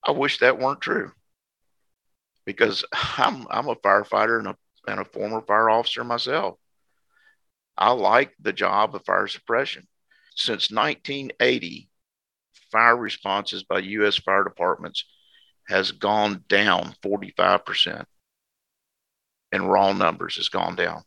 I 0.03 0.13
wish 0.13 0.39
that 0.39 0.59
weren't 0.59 0.81
true 0.81 1.13
because 2.47 2.83
I'm, 3.19 3.47
I'm 3.51 3.69
a 3.69 3.77
firefighter 3.77 4.39
and 4.39 4.49
a, 4.49 4.57
and 4.89 5.01
a 5.01 5.05
former 5.05 5.43
fire 5.43 5.69
officer 5.69 6.03
myself. 6.03 6.59
I 7.77 7.91
like 7.91 8.33
the 8.41 8.55
job 8.55 8.95
of 8.95 9.05
fire 9.05 9.29
suppression. 9.29 9.87
Since 10.35 10.71
1980, 10.71 11.91
fire 12.71 12.97
responses 12.97 13.65
by 13.65 13.81
U.S. 13.81 14.17
fire 14.17 14.45
departments 14.45 15.05
has 15.69 15.93
gone 15.93 16.43
down 16.49 16.95
45%. 17.05 18.07
And 19.53 19.71
raw 19.71 19.93
numbers 19.93 20.37
has 20.37 20.49
gone 20.49 20.77
down. 20.77 21.03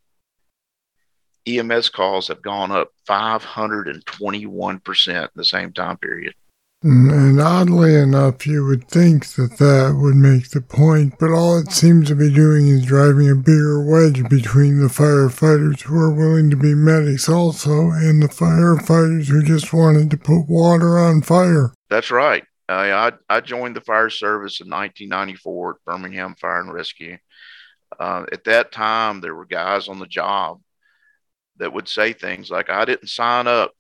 EMS 1.48 1.90
calls 1.90 2.28
have 2.28 2.42
gone 2.42 2.72
up 2.72 2.90
521% 3.08 5.08
in 5.08 5.30
the 5.36 5.46
same 5.46 5.72
time 5.74 5.98
period. 5.98 6.34
Mm, 6.84 7.12
and 7.12 7.42
oddly 7.42 7.96
enough, 7.96 8.46
you 8.46 8.66
would 8.66 8.88
think 8.88 9.28
that 9.36 9.58
that 9.58 9.98
would 10.00 10.16
make 10.16 10.50
the 10.50 10.62
point, 10.62 11.16
but 11.20 11.32
all 11.32 11.58
it 11.58 11.72
seems 11.72 12.08
to 12.08 12.16
be 12.16 12.32
doing 12.32 12.68
is 12.68 12.86
driving 12.86 13.30
a 13.30 13.36
bigger 13.36 13.84
wedge 13.84 14.28
between 14.30 14.80
the 14.80 14.88
firefighters 14.88 15.82
who 15.82 15.98
are 15.98 16.14
willing 16.14 16.52
to 16.52 16.56
be 16.56 16.75
medics 16.75 17.28
also 17.28 17.90
and 17.90 18.22
the 18.22 18.28
firefighters 18.28 19.30
who 19.30 19.42
just 19.42 19.74
wanted 19.74 20.12
to 20.12 20.18
put 20.18 20.48
water 20.48 21.00
on 21.00 21.24
fire. 21.24 21.74
That's 21.90 22.12
right. 22.12 22.44
I, 22.70 23.12
I 23.30 23.42
joined 23.42 23.75
the 23.75 23.82
fire 23.82 24.10
service 24.10 24.60
in 24.60 24.70
1994 24.70 25.72
at 25.72 25.86
Birmingham 25.86 26.36
Fire 26.36 26.62
and 26.62 26.74
Rescue. 26.74 27.18
Uh, 28.00 28.25
at 28.32 28.44
that 28.46 28.72
time, 28.72 29.22
there 29.22 29.36
were 29.36 29.46
guys 29.46 29.88
on 29.88 30.00
the 30.00 30.08
job 30.08 30.62
that 31.58 31.74
would 31.74 31.88
say 31.88 32.13
things 32.13 32.50
like, 32.50 32.70
I 32.70 32.86
didn't 32.86 33.10
sign 33.10 33.48
up 33.48 33.72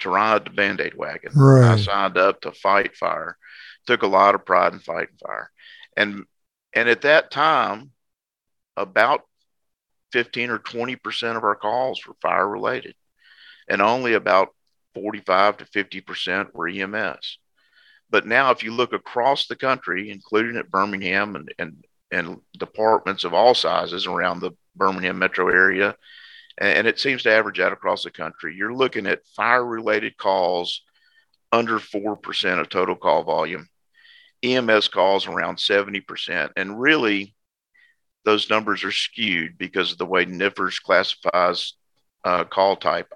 to 0.00 0.10
ride 0.10 0.44
the 0.44 0.50
band 0.50 0.80
aid 0.80 0.94
wagon. 0.94 1.32
Right. 1.34 1.72
I 1.72 1.76
signed 1.76 2.18
up 2.18 2.40
to 2.42 2.52
fight 2.52 2.96
fire. 2.96 3.36
Took 3.86 4.02
a 4.02 4.08
lot 4.08 4.34
of 4.34 4.44
pride 4.44 4.72
in 4.72 4.80
fighting 4.80 5.16
fire. 5.24 5.50
And 5.96 6.24
and 6.74 6.88
at 6.88 7.02
that 7.02 7.30
time, 7.30 7.92
about 8.76 9.22
15 10.12 10.50
or 10.50 10.58
20% 10.58 11.36
of 11.36 11.44
our 11.44 11.54
calls 11.54 12.06
were 12.06 12.14
fire 12.20 12.46
related. 12.46 12.94
And 13.68 13.80
only 13.80 14.12
about 14.12 14.50
45 14.94 15.58
to 15.58 15.64
50% 15.64 16.52
were 16.52 16.68
EMS. 16.68 17.38
But 18.08 18.26
now, 18.26 18.50
if 18.50 18.62
you 18.62 18.72
look 18.72 18.92
across 18.92 19.46
the 19.46 19.56
country, 19.56 20.10
including 20.10 20.56
at 20.56 20.70
Birmingham 20.70 21.34
and, 21.34 21.52
and, 21.58 21.84
and 22.16 22.40
departments 22.58 23.24
of 23.24 23.34
all 23.34 23.54
sizes 23.54 24.06
around 24.06 24.40
the 24.40 24.52
Birmingham 24.74 25.18
metro 25.18 25.48
area, 25.48 25.96
and 26.58 26.86
it 26.86 26.98
seems 26.98 27.22
to 27.22 27.32
average 27.32 27.60
out 27.60 27.72
across 27.72 28.02
the 28.02 28.10
country, 28.10 28.54
you're 28.56 28.74
looking 28.74 29.06
at 29.06 29.26
fire 29.36 29.64
related 29.64 30.16
calls 30.16 30.82
under 31.52 31.78
4% 31.78 32.60
of 32.60 32.68
total 32.68 32.96
call 32.96 33.22
volume, 33.24 33.68
EMS 34.42 34.88
calls 34.88 35.26
around 35.26 35.56
70%. 35.56 36.50
And 36.56 36.80
really, 36.80 37.34
those 38.24 38.50
numbers 38.50 38.84
are 38.84 38.92
skewed 38.92 39.58
because 39.58 39.92
of 39.92 39.98
the 39.98 40.06
way 40.06 40.24
NFIRS 40.24 40.82
classifies 40.82 41.74
uh, 42.24 42.44
call 42.44 42.76
type. 42.76 43.12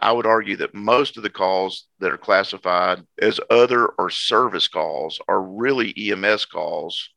I 0.00 0.12
would 0.12 0.26
argue 0.26 0.56
that 0.58 0.74
most 0.74 1.16
of 1.16 1.22
the 1.22 1.30
calls 1.30 1.86
that 2.00 2.12
are 2.12 2.18
classified 2.18 3.02
as 3.20 3.40
other 3.50 3.86
or 3.86 4.10
service 4.10 4.68
calls 4.68 5.18
are 5.26 5.42
really 5.42 5.94
EMS 5.96 6.44
calls 6.46 7.10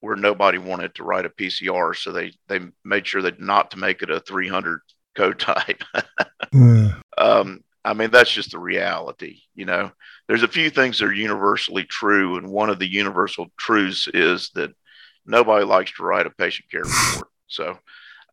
where 0.00 0.16
nobody 0.16 0.58
wanted 0.58 0.94
to 0.94 1.04
write 1.04 1.26
a 1.26 1.30
PCR. 1.30 1.94
So 1.94 2.12
they, 2.12 2.32
they 2.48 2.60
made 2.84 3.06
sure 3.06 3.22
that 3.22 3.40
not 3.40 3.70
to 3.72 3.78
make 3.78 4.02
it 4.02 4.10
a 4.10 4.20
300 4.20 4.80
code 5.14 5.38
type. 5.38 5.82
mm. 6.54 7.00
um, 7.18 7.62
I 7.84 7.94
mean, 7.94 8.10
that's 8.10 8.30
just 8.30 8.52
the 8.52 8.58
reality. 8.58 9.40
You 9.54 9.66
know, 9.66 9.92
there's 10.28 10.42
a 10.42 10.48
few 10.48 10.70
things 10.70 10.98
that 10.98 11.06
are 11.06 11.12
universally 11.12 11.84
true. 11.84 12.36
And 12.36 12.50
one 12.50 12.70
of 12.70 12.78
the 12.78 12.90
universal 12.90 13.46
truths 13.58 14.08
is 14.12 14.50
that 14.54 14.70
nobody 15.26 15.64
likes 15.64 15.92
to 15.92 16.02
write 16.02 16.26
a 16.26 16.30
patient 16.30 16.70
care 16.70 16.82
report. 16.84 17.28
So, 17.46 17.78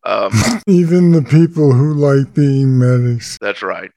um, 0.03 0.31
Even 0.67 1.12
the 1.12 1.24
people 1.24 1.74
who 1.74 1.93
like 1.93 2.33
being 2.33 2.77
medics. 2.77 3.38
That's 3.41 3.62
right. 3.62 3.91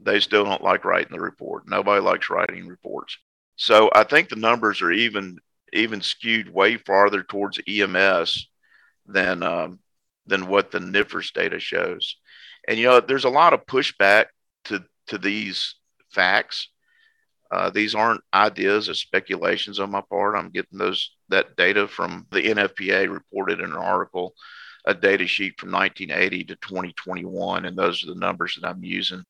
They 0.00 0.20
still 0.20 0.44
don't 0.44 0.62
like 0.62 0.84
writing 0.84 1.12
the 1.12 1.20
report. 1.20 1.68
Nobody 1.68 2.00
likes 2.00 2.30
writing 2.30 2.66
reports. 2.66 3.18
So 3.56 3.90
I 3.94 4.04
think 4.04 4.28
the 4.28 4.36
numbers 4.36 4.82
are 4.82 4.92
even 4.92 5.38
even 5.76 6.00
skewed 6.00 6.52
way 6.52 6.76
farther 6.76 7.22
towards 7.22 7.60
EMS 7.66 8.48
than 9.06 9.42
um, 9.42 9.78
than 10.26 10.48
what 10.48 10.70
the 10.70 10.78
NFIRS 10.78 11.32
data 11.32 11.58
shows. 11.58 12.16
And 12.66 12.78
you 12.78 12.86
know, 12.86 13.00
there's 13.00 13.24
a 13.24 13.30
lot 13.30 13.52
of 13.52 13.66
pushback 13.66 14.26
to 14.64 14.84
to 15.08 15.18
these 15.18 15.76
facts. 16.10 16.68
Uh, 17.50 17.70
these 17.70 17.94
aren't 17.94 18.22
ideas 18.34 18.88
or 18.88 18.94
speculations 18.94 19.78
on 19.78 19.90
my 19.90 20.00
part. 20.00 20.34
I'm 20.34 20.50
getting 20.50 20.78
those 20.78 21.12
that 21.28 21.56
data 21.56 21.86
from 21.86 22.26
the 22.32 22.42
NFPA 22.42 23.12
reported 23.12 23.60
in 23.60 23.66
an 23.66 23.76
article 23.76 24.34
a 24.86 24.94
data 24.94 25.26
sheet 25.26 25.58
from 25.58 25.72
1980 25.72 26.44
to 26.44 26.56
2021, 26.56 27.66
and 27.66 27.76
those 27.76 28.02
are 28.02 28.06
the 28.06 28.20
numbers 28.20 28.56
that 28.56 28.68
I'm 28.68 28.84
using. 28.84 29.24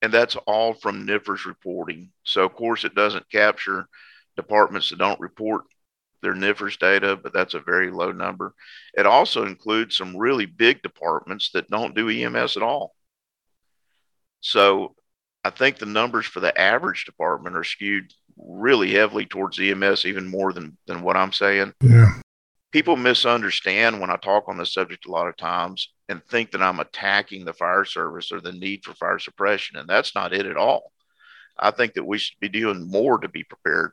And 0.00 0.12
that's 0.12 0.36
all 0.46 0.74
from 0.74 1.06
NFIRS 1.06 1.44
reporting. 1.44 2.10
So, 2.22 2.44
of 2.44 2.54
course, 2.54 2.84
it 2.84 2.94
doesn't 2.94 3.30
capture 3.30 3.88
departments 4.36 4.90
that 4.90 4.98
don't 4.98 5.20
report 5.20 5.62
their 6.22 6.34
NFIRS 6.34 6.78
data, 6.78 7.16
but 7.16 7.32
that's 7.32 7.54
a 7.54 7.60
very 7.60 7.90
low 7.90 8.12
number. 8.12 8.54
It 8.94 9.06
also 9.06 9.44
includes 9.44 9.96
some 9.96 10.16
really 10.16 10.46
big 10.46 10.82
departments 10.82 11.50
that 11.52 11.68
don't 11.68 11.94
do 11.94 12.08
EMS 12.08 12.56
at 12.56 12.62
all. 12.62 12.94
So, 14.40 14.94
I 15.44 15.50
think 15.50 15.78
the 15.78 15.86
numbers 15.86 16.26
for 16.26 16.38
the 16.38 16.56
average 16.58 17.04
department 17.04 17.56
are 17.56 17.64
skewed 17.64 18.12
really 18.36 18.92
heavily 18.92 19.26
towards 19.26 19.58
EMS, 19.58 20.04
even 20.04 20.28
more 20.28 20.52
than 20.52 20.76
than 20.86 21.02
what 21.02 21.16
I'm 21.16 21.32
saying. 21.32 21.74
Yeah 21.82 22.12
people 22.72 22.96
misunderstand 22.96 24.00
when 24.00 24.10
I 24.10 24.16
talk 24.16 24.48
on 24.48 24.56
this 24.56 24.72
subject 24.72 25.06
a 25.06 25.10
lot 25.10 25.28
of 25.28 25.36
times 25.36 25.92
and 26.08 26.24
think 26.24 26.50
that 26.50 26.62
I'm 26.62 26.80
attacking 26.80 27.44
the 27.44 27.52
fire 27.52 27.84
service 27.84 28.32
or 28.32 28.40
the 28.40 28.52
need 28.52 28.84
for 28.84 28.94
fire 28.94 29.18
suppression. 29.18 29.76
And 29.76 29.88
that's 29.88 30.14
not 30.14 30.32
it 30.32 30.46
at 30.46 30.56
all. 30.56 30.90
I 31.58 31.70
think 31.70 31.94
that 31.94 32.04
we 32.04 32.18
should 32.18 32.40
be 32.40 32.48
doing 32.48 32.90
more 32.90 33.18
to 33.18 33.28
be 33.28 33.44
prepared 33.44 33.92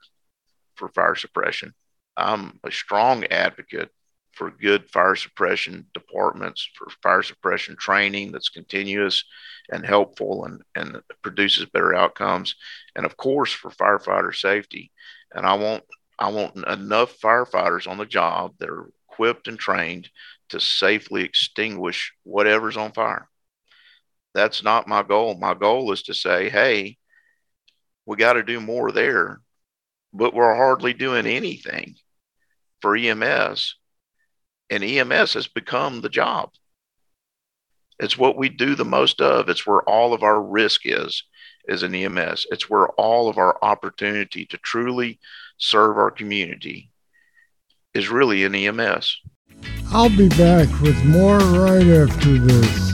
for 0.75 0.87
fire 0.89 1.15
suppression. 1.15 1.73
I'm 2.19 2.59
a 2.63 2.71
strong 2.71 3.23
advocate 3.25 3.89
for 4.33 4.51
good 4.51 4.89
fire 4.89 5.15
suppression 5.15 5.87
departments, 5.93 6.67
for 6.75 6.87
fire 7.01 7.23
suppression 7.23 7.75
training 7.77 8.31
that's 8.31 8.49
continuous 8.49 9.23
and 9.69 9.85
helpful 9.85 10.45
and, 10.45 10.61
and 10.75 11.01
produces 11.21 11.65
better 11.65 11.95
outcomes. 11.95 12.55
And 12.95 13.05
of 13.05 13.17
course, 13.17 13.51
for 13.51 13.71
firefighter 13.71 14.35
safety. 14.35 14.91
And 15.33 15.45
I 15.45 15.55
want 15.55 15.83
I 16.17 16.29
want 16.29 16.57
enough 16.67 17.19
firefighters 17.19 17.87
on 17.87 17.97
the 17.97 18.05
job 18.05 18.55
that 18.59 18.69
are 18.69 18.89
equipped 19.09 19.47
and 19.47 19.57
trained 19.57 20.09
to 20.49 20.59
safely 20.59 21.23
extinguish 21.23 22.13
whatever's 22.23 22.75
on 22.75 22.91
fire. 22.91 23.29
That's 24.33 24.61
not 24.61 24.87
my 24.87 25.03
goal. 25.03 25.35
My 25.35 25.53
goal 25.53 25.91
is 25.93 26.03
to 26.03 26.13
say, 26.13 26.49
hey, 26.49 26.97
we 28.05 28.17
got 28.17 28.33
to 28.33 28.43
do 28.43 28.59
more 28.59 28.91
there, 28.91 29.39
but 30.13 30.33
we're 30.33 30.55
hardly 30.55 30.93
doing 30.93 31.25
anything 31.25 31.95
for 32.81 32.95
EMS. 32.95 33.75
And 34.69 34.83
EMS 34.83 35.33
has 35.33 35.47
become 35.47 36.01
the 36.01 36.09
job. 36.09 36.51
It's 37.99 38.17
what 38.17 38.37
we 38.37 38.49
do 38.49 38.75
the 38.75 38.85
most 38.85 39.19
of. 39.19 39.49
It's 39.49 39.67
where 39.67 39.81
all 39.81 40.13
of 40.13 40.23
our 40.23 40.41
risk 40.41 40.81
is, 40.85 41.23
is 41.67 41.83
an 41.83 41.93
EMS. 41.93 42.47
It's 42.51 42.69
where 42.69 42.87
all 42.89 43.29
of 43.29 43.37
our 43.37 43.57
opportunity 43.61 44.45
to 44.45 44.57
truly 44.57 45.19
serve 45.57 45.97
our 45.97 46.11
community 46.11 46.91
is 47.93 48.09
really 48.09 48.45
an 48.45 48.55
EMS. 48.55 49.19
I'll 49.91 50.15
be 50.15 50.29
back 50.29 50.67
with 50.81 51.03
more 51.05 51.39
right 51.39 51.87
after 51.87 52.37
this. 52.37 52.89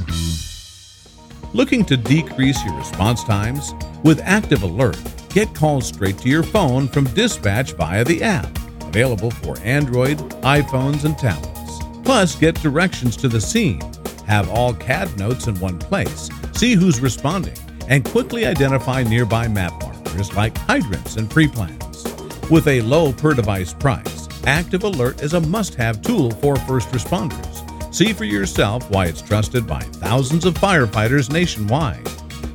Looking 1.53 1.85
to 1.85 1.97
decrease 1.97 2.63
your 2.65 2.75
response 2.75 3.23
times? 3.23 3.73
With 4.03 4.21
Active 4.23 4.63
Alert, 4.63 4.97
get 5.29 5.53
calls 5.53 5.87
straight 5.87 6.17
to 6.19 6.29
your 6.29 6.43
phone 6.43 6.87
from 6.87 7.05
dispatch 7.13 7.73
via 7.73 8.03
the 8.03 8.23
app, 8.23 8.57
available 8.95 9.29
for 9.29 9.59
Android, 9.59 10.17
iPhones, 10.41 11.03
and 11.03 11.17
tablets. 11.17 11.81
Plus, 12.05 12.33
get 12.33 12.55
directions 12.61 13.17
to 13.17 13.27
the 13.27 13.41
scene, 13.41 13.81
have 14.25 14.49
all 14.49 14.73
CAD 14.73 15.19
notes 15.19 15.47
in 15.47 15.59
one 15.59 15.77
place, 15.77 16.29
see 16.53 16.75
who's 16.75 17.01
responding, 17.01 17.57
and 17.89 18.05
quickly 18.05 18.45
identify 18.45 19.03
nearby 19.03 19.49
map 19.49 19.73
markers 19.81 20.33
like 20.33 20.57
hydrants 20.59 21.17
and 21.17 21.29
pre 21.29 21.45
plans. 21.45 22.05
With 22.49 22.69
a 22.69 22.79
low 22.83 23.11
per 23.11 23.33
device 23.33 23.73
price, 23.73 24.29
Active 24.47 24.85
Alert 24.85 25.21
is 25.21 25.33
a 25.33 25.41
must 25.41 25.75
have 25.75 26.01
tool 26.01 26.31
for 26.31 26.55
first 26.55 26.87
responders. 26.91 27.93
See 27.93 28.13
for 28.13 28.23
yourself 28.23 28.89
why 28.91 29.07
it's 29.07 29.21
trusted 29.21 29.67
by 29.67 29.81
thousands 29.81 30.45
of 30.45 30.53
firefighters 30.53 31.29
nationwide. 31.29 32.07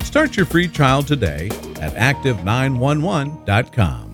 Start 0.05 0.39
your 0.39 0.47
free 0.47 0.69
trial 0.69 1.03
today 1.03 1.49
at 1.81 1.95
active911.com. 1.97 4.10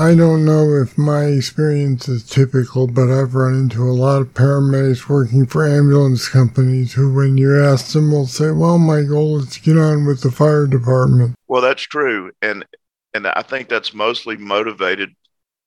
I 0.00 0.14
don't 0.14 0.46
know 0.46 0.76
if 0.76 0.96
my 0.96 1.24
experience 1.24 2.08
is 2.08 2.26
typical, 2.26 2.86
but 2.86 3.10
I've 3.10 3.34
run 3.34 3.52
into 3.52 3.82
a 3.82 3.92
lot 3.92 4.22
of 4.22 4.32
paramedics 4.32 5.10
working 5.10 5.44
for 5.44 5.68
ambulance 5.68 6.26
companies 6.26 6.94
who, 6.94 7.12
when 7.12 7.36
you 7.36 7.62
ask 7.62 7.92
them, 7.92 8.10
will 8.10 8.26
say, 8.26 8.50
Well, 8.50 8.78
my 8.78 9.02
goal 9.02 9.40
is 9.40 9.50
to 9.50 9.60
get 9.60 9.76
on 9.76 10.06
with 10.06 10.22
the 10.22 10.30
fire 10.30 10.66
department. 10.66 11.34
Well, 11.48 11.60
that's 11.60 11.82
true. 11.82 12.32
And 12.40 12.64
and 13.12 13.26
I 13.26 13.42
think 13.42 13.68
that's 13.68 13.92
mostly 13.92 14.38
motivated 14.38 15.14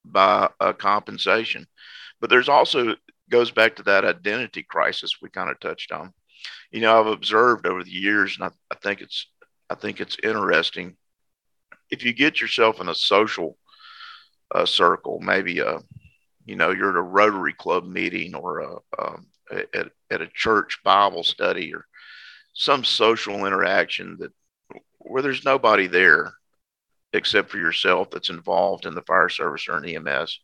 by 0.03 0.49
a 0.59 0.73
compensation. 0.73 1.67
But 2.19 2.31
there's 2.31 2.49
also 2.49 2.95
goes 3.29 3.51
back 3.51 3.75
to 3.75 3.83
that 3.83 4.03
identity 4.03 4.63
crisis 4.63 5.21
we 5.21 5.29
kind 5.29 5.51
of 5.51 5.59
touched 5.59 5.91
on. 5.91 6.11
You 6.71 6.81
know, 6.81 6.99
I've 6.99 7.05
observed 7.05 7.67
over 7.67 7.83
the 7.83 7.91
years, 7.91 8.35
and 8.39 8.45
I, 8.45 8.73
I 8.73 8.77
think 8.81 9.01
it's 9.01 9.27
I 9.69 9.75
think 9.75 10.01
it's 10.01 10.17
interesting. 10.23 10.95
If 11.91 12.03
you 12.03 12.13
get 12.13 12.41
yourself 12.41 12.81
in 12.81 12.89
a 12.89 12.95
social 12.95 13.59
uh, 14.53 14.65
circle, 14.65 15.19
maybe 15.19 15.59
a 15.59 15.79
you 16.45 16.55
know 16.55 16.71
you're 16.71 16.91
at 16.91 16.95
a 16.95 17.01
Rotary 17.01 17.53
Club 17.53 17.85
meeting 17.85 18.35
or 18.35 18.59
a, 18.59 18.75
um, 18.99 19.27
at, 19.51 19.91
at 20.09 20.21
a 20.21 20.27
church 20.33 20.79
Bible 20.83 21.23
study 21.23 21.73
or 21.73 21.85
some 22.53 22.83
social 22.83 23.45
interaction 23.45 24.17
that 24.19 24.31
where 24.99 25.21
there's 25.21 25.45
nobody 25.45 25.87
there 25.87 26.33
except 27.13 27.49
for 27.49 27.57
yourself 27.57 28.09
that's 28.09 28.29
involved 28.29 28.85
in 28.85 28.95
the 28.95 29.01
fire 29.03 29.29
service 29.29 29.67
or 29.69 29.77
an 29.77 29.85
EMS. 29.85 30.39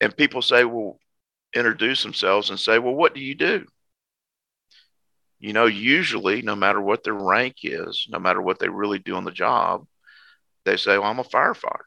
And 0.00 0.16
people 0.16 0.42
say, 0.42 0.64
well, 0.64 0.98
introduce 1.54 2.02
themselves 2.02 2.50
and 2.50 2.58
say, 2.58 2.78
well, 2.78 2.94
what 2.94 3.14
do 3.14 3.20
you 3.20 3.34
do? 3.34 3.66
You 5.40 5.52
know, 5.52 5.66
usually, 5.66 6.42
no 6.42 6.56
matter 6.56 6.80
what 6.80 7.02
their 7.02 7.14
rank 7.14 7.56
is, 7.62 8.06
no 8.08 8.18
matter 8.18 8.40
what 8.40 8.58
they 8.58 8.68
really 8.68 8.98
do 8.98 9.16
on 9.16 9.24
the 9.24 9.30
job, 9.30 9.86
they 10.64 10.76
say, 10.76 10.96
well, 10.96 11.10
I'm 11.10 11.18
a 11.18 11.24
firefighter. 11.24 11.84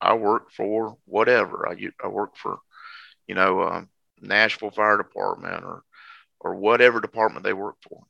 I 0.00 0.14
work 0.14 0.52
for 0.52 0.96
whatever. 1.04 1.68
I, 1.68 1.76
I 2.02 2.08
work 2.08 2.36
for, 2.36 2.58
you 3.26 3.34
know, 3.34 3.62
um, 3.62 3.88
Nashville 4.20 4.70
Fire 4.70 4.96
Department 4.96 5.64
or, 5.64 5.82
or 6.40 6.54
whatever 6.54 7.00
department 7.00 7.44
they 7.44 7.52
work 7.52 7.76
for. 7.88 8.02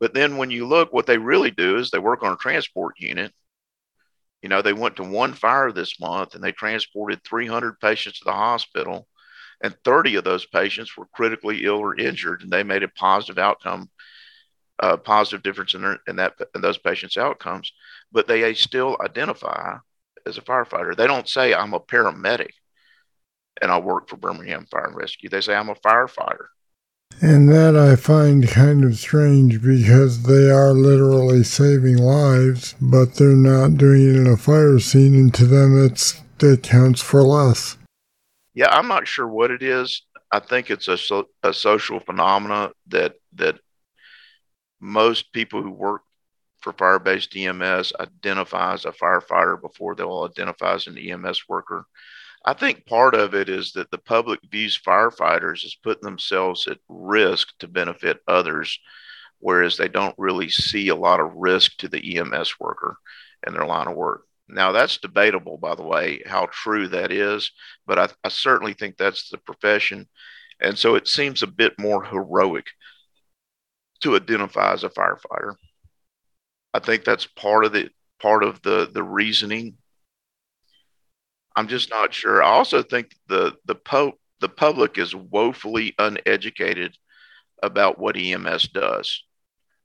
But 0.00 0.14
then 0.14 0.36
when 0.36 0.50
you 0.50 0.66
look, 0.66 0.92
what 0.92 1.06
they 1.06 1.18
really 1.18 1.50
do 1.50 1.76
is 1.76 1.90
they 1.90 1.98
work 1.98 2.22
on 2.22 2.32
a 2.32 2.36
transport 2.36 2.94
unit 2.98 3.32
you 4.42 4.48
know, 4.48 4.62
they 4.62 4.72
went 4.72 4.96
to 4.96 5.04
one 5.04 5.32
fire 5.32 5.72
this 5.72 5.98
month 5.98 6.34
and 6.34 6.42
they 6.42 6.52
transported 6.52 7.24
300 7.24 7.80
patients 7.80 8.18
to 8.18 8.24
the 8.24 8.32
hospital, 8.32 9.08
and 9.62 9.76
30 9.84 10.16
of 10.16 10.24
those 10.24 10.46
patients 10.46 10.96
were 10.96 11.06
critically 11.12 11.64
ill 11.64 11.78
or 11.78 11.98
injured, 11.98 12.42
and 12.42 12.50
they 12.50 12.62
made 12.62 12.84
a 12.84 12.88
positive 12.88 13.38
outcome, 13.38 13.90
uh, 14.78 14.96
positive 14.96 15.42
difference 15.42 15.74
in, 15.74 15.82
their, 15.82 15.98
in 16.06 16.16
that 16.16 16.34
in 16.54 16.60
those 16.60 16.78
patients' 16.78 17.16
outcomes. 17.16 17.72
But 18.12 18.28
they 18.28 18.54
still 18.54 18.96
identify 19.00 19.78
as 20.28 20.38
a 20.38 20.42
firefighter. 20.42 20.94
They 20.94 21.06
don't 21.06 21.28
say 21.28 21.54
I'm 21.54 21.74
a 21.74 21.80
paramedic 21.80 22.50
and 23.60 23.70
I 23.70 23.78
work 23.78 24.08
for 24.08 24.16
Birmingham 24.16 24.66
Fire 24.70 24.86
and 24.86 24.96
Rescue. 24.96 25.28
They 25.28 25.40
say 25.40 25.54
I'm 25.54 25.68
a 25.68 25.74
firefighter. 25.74 26.46
And 27.20 27.48
that 27.48 27.74
I 27.76 27.96
find 27.96 28.46
kind 28.46 28.84
of 28.84 28.96
strange 28.96 29.60
because 29.60 30.22
they 30.22 30.50
are 30.50 30.72
literally 30.72 31.42
saving 31.42 31.98
lives, 31.98 32.76
but 32.80 33.14
they're 33.14 33.30
not 33.30 33.76
doing 33.76 34.08
it 34.08 34.16
in 34.16 34.26
a 34.28 34.36
fire 34.36 34.78
scene, 34.78 35.14
and 35.14 35.34
to 35.34 35.46
them 35.46 35.84
it's 35.84 36.22
it 36.40 36.62
counts 36.62 37.02
for 37.02 37.22
less. 37.22 37.76
Yeah, 38.54 38.68
I'm 38.70 38.86
not 38.86 39.08
sure 39.08 39.26
what 39.26 39.50
it 39.50 39.62
is. 39.62 40.02
I 40.30 40.38
think 40.38 40.70
it's 40.70 40.86
a, 40.86 40.96
so, 40.96 41.28
a 41.42 41.52
social 41.52 41.98
phenomena 41.98 42.70
that 42.88 43.14
that 43.34 43.58
most 44.80 45.32
people 45.32 45.62
who 45.62 45.72
work 45.72 46.02
for 46.60 46.72
fire-based 46.72 47.36
EMS 47.36 47.92
identifies 48.00 48.84
a 48.84 48.92
firefighter 48.92 49.60
before 49.60 49.94
they'll 49.94 50.28
identify 50.28 50.74
as 50.74 50.86
an 50.86 50.98
EMS 50.98 51.48
worker. 51.48 51.86
I 52.44 52.54
think 52.54 52.86
part 52.86 53.14
of 53.14 53.34
it 53.34 53.48
is 53.48 53.72
that 53.72 53.90
the 53.90 53.98
public 53.98 54.40
views 54.50 54.78
firefighters 54.78 55.64
as 55.64 55.74
putting 55.74 56.04
themselves 56.04 56.66
at 56.66 56.78
risk 56.88 57.48
to 57.58 57.68
benefit 57.68 58.20
others, 58.28 58.78
whereas 59.38 59.76
they 59.76 59.88
don't 59.88 60.14
really 60.18 60.48
see 60.48 60.88
a 60.88 60.96
lot 60.96 61.20
of 61.20 61.34
risk 61.34 61.76
to 61.78 61.88
the 61.88 62.18
EMS 62.18 62.58
worker 62.60 62.96
in 63.46 63.54
their 63.54 63.66
line 63.66 63.88
of 63.88 63.96
work. 63.96 64.24
Now, 64.48 64.72
that's 64.72 64.98
debatable, 64.98 65.58
by 65.58 65.74
the 65.74 65.82
way, 65.82 66.22
how 66.26 66.48
true 66.50 66.88
that 66.88 67.12
is, 67.12 67.52
but 67.86 67.98
I, 67.98 68.08
I 68.24 68.28
certainly 68.30 68.72
think 68.72 68.96
that's 68.96 69.28
the 69.28 69.38
profession. 69.38 70.08
And 70.60 70.78
so 70.78 70.94
it 70.94 71.06
seems 71.06 71.42
a 71.42 71.46
bit 71.46 71.78
more 71.78 72.02
heroic 72.02 72.66
to 74.00 74.16
identify 74.16 74.72
as 74.72 74.84
a 74.84 74.88
firefighter. 74.88 75.54
I 76.74 76.78
think 76.78 77.04
that's 77.04 77.26
part 77.26 77.64
of 77.64 77.72
the 77.72 77.90
part 78.20 78.42
of 78.42 78.60
the 78.62 78.90
the 78.92 79.02
reasoning 79.02 79.76
I'm 81.58 81.66
just 81.66 81.90
not 81.90 82.14
sure. 82.14 82.40
I 82.40 82.50
also 82.50 82.82
think 82.82 83.16
the 83.26 83.56
the 83.64 83.74
po- 83.74 84.16
the 84.40 84.48
public 84.48 84.96
is 84.96 85.12
woefully 85.12 85.92
uneducated 85.98 86.96
about 87.60 87.98
what 87.98 88.16
EMS 88.16 88.68
does. 88.68 89.24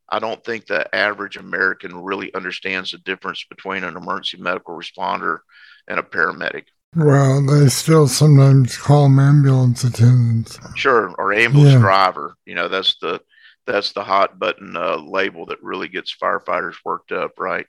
I 0.08 0.19
don't 0.19 0.43
think 0.46 0.67
the 0.67 0.93
average 0.93 1.36
American 1.36 1.96
really 1.96 2.32
understands 2.36 2.91
the 2.91 3.00
difference 3.00 3.43
between 3.50 3.84
an 3.84 3.98
emergency 3.98 4.38
medical 4.38 4.78
responder 4.78 5.39
and 5.88 6.00
a 6.00 6.04
paramedic. 6.04 6.65
Well, 6.96 7.43
they 7.43 7.69
still 7.69 8.08
sometimes 8.08 8.78
call 8.78 9.06
them 9.06 9.17
ambulance 9.17 9.84
attendants. 9.84 10.60
Sure, 10.76 11.15
or 11.17 11.34
ambulance 11.34 11.74
yeah. 11.74 11.80
driver. 11.80 12.36
You 12.46 12.54
know, 12.54 12.67
that's 12.67 12.98
the 12.98 13.19
that's 13.65 13.93
the 13.93 14.04
hot 14.04 14.39
button 14.39 14.76
uh, 14.76 14.97
label 14.97 15.45
that 15.47 15.63
really 15.63 15.88
gets 15.88 16.15
firefighters 16.15 16.76
worked 16.84 17.12
up, 17.12 17.39
right? 17.39 17.65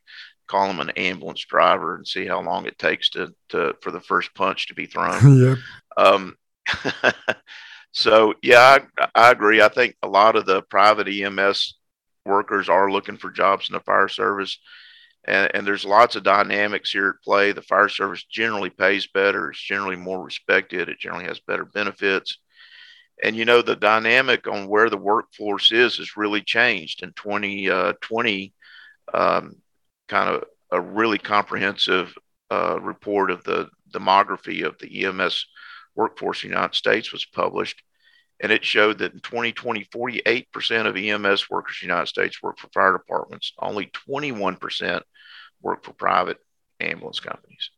call 0.47 0.69
them 0.69 0.81
an 0.81 0.91
ambulance 0.91 1.45
driver 1.45 1.97
and 1.97 2.07
see 2.07 2.27
how 2.27 2.41
long 2.41 2.67
it 2.67 2.79
takes 2.79 3.11
to, 3.11 3.35
to 3.49 3.75
for 3.81 3.91
the 3.91 4.01
first 4.01 4.35
punch 4.35 4.69
to 4.69 4.75
be 4.75 4.87
thrown. 4.87 5.39
yep. 5.43 5.59
Um, 5.97 6.37
so 7.93 8.35
yeah, 8.43 8.79
I, 8.99 9.09
I 9.15 9.31
agree. 9.31 9.61
I 9.61 9.69
think 9.69 9.97
a 10.03 10.09
lot 10.09 10.37
of 10.37 10.47
the 10.47 10.63
private 10.63 11.09
EMS 11.09 11.77
workers 12.25 12.69
are 12.69 12.91
looking 12.91 13.17
for 13.17 13.31
jobs 13.31 13.69
in 13.69 13.75
the 13.75 13.81
fire 13.81 14.09
service. 14.09 14.59
And, 15.27 15.51
and, 15.55 15.67
there's 15.67 15.87
lots 15.87 16.17
of 16.17 16.23
dynamics 16.23 16.91
here 16.91 17.09
at 17.09 17.25
play. 17.25 17.53
The 17.53 17.63
fire 17.63 17.89
service 17.89 18.23
generally 18.25 18.69
pays 18.69 19.07
better. 19.07 19.51
It's 19.51 19.61
generally 19.61 19.97
more 19.97 20.23
respected. 20.23 20.91
It 20.91 20.99
generally 20.99 21.25
has 21.25 21.41
better 21.41 21.65
benefits. 21.65 22.39
And 23.23 23.37
you 23.37 23.45
know 23.45 23.63
the 23.63 23.77
dynamic 23.77 24.47
on 24.47 24.69
where 24.69 24.91
the 24.91 24.97
workforce 24.97 25.73
is 25.73 25.99
has 25.99 26.17
really 26.17 26.43
changed. 26.43 27.03
In 27.03 27.13
2020, 27.13 28.53
uh, 29.13 29.17
um, 29.17 29.57
kind 30.09 30.29
of 30.31 30.45
a 30.71 30.81
really 30.81 31.19
comprehensive 31.19 32.15
uh, 32.51 32.79
report 32.81 33.31
of 33.31 33.45
the 33.45 33.69
demography 33.93 34.65
of 34.67 34.77
the 34.79 35.05
EMS 35.05 35.47
workforce 35.95 36.43
in 36.43 36.51
the 36.51 36.57
United 36.57 36.75
States 36.75 37.13
was 37.13 37.25
published. 37.25 37.83
And 38.41 38.51
it 38.51 38.65
showed 38.65 38.99
that 38.99 39.13
in 39.13 39.21
2020, 39.21 39.85
48% 39.95 40.87
of 40.87 40.97
EMS 40.97 41.49
workers 41.49 41.79
in 41.81 41.89
the 41.89 41.93
United 41.93 42.09
States 42.09 42.43
work 42.43 42.59
for 42.59 42.69
fire 42.69 42.93
departments. 42.93 43.53
Only 43.59 43.87
21% 44.09 45.03
work 45.63 45.85
for 45.85 45.93
private 45.93 46.39
ambulance 46.81 47.21
companies. 47.21 47.71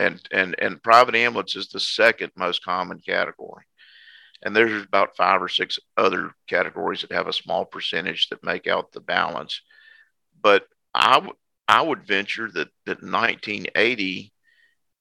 And, 0.00 0.20
and, 0.32 0.54
and 0.58 0.82
private 0.82 1.14
ambulance 1.14 1.56
is 1.56 1.68
the 1.68 1.80
second 1.80 2.32
most 2.34 2.64
common 2.64 3.00
category. 3.00 3.64
And 4.42 4.56
there's 4.56 4.82
about 4.82 5.16
five 5.16 5.42
or 5.42 5.48
six 5.48 5.78
other 5.96 6.32
categories 6.48 7.02
that 7.02 7.12
have 7.12 7.28
a 7.28 7.32
small 7.32 7.66
percentage 7.66 8.28
that 8.30 8.42
make 8.42 8.66
out 8.66 8.92
the 8.92 9.00
balance. 9.00 9.60
But 10.40 10.64
I, 10.94 11.14
w- 11.14 11.34
I 11.68 11.82
would 11.82 12.06
venture 12.06 12.50
that, 12.52 12.68
that 12.86 13.02
1980, 13.02 14.32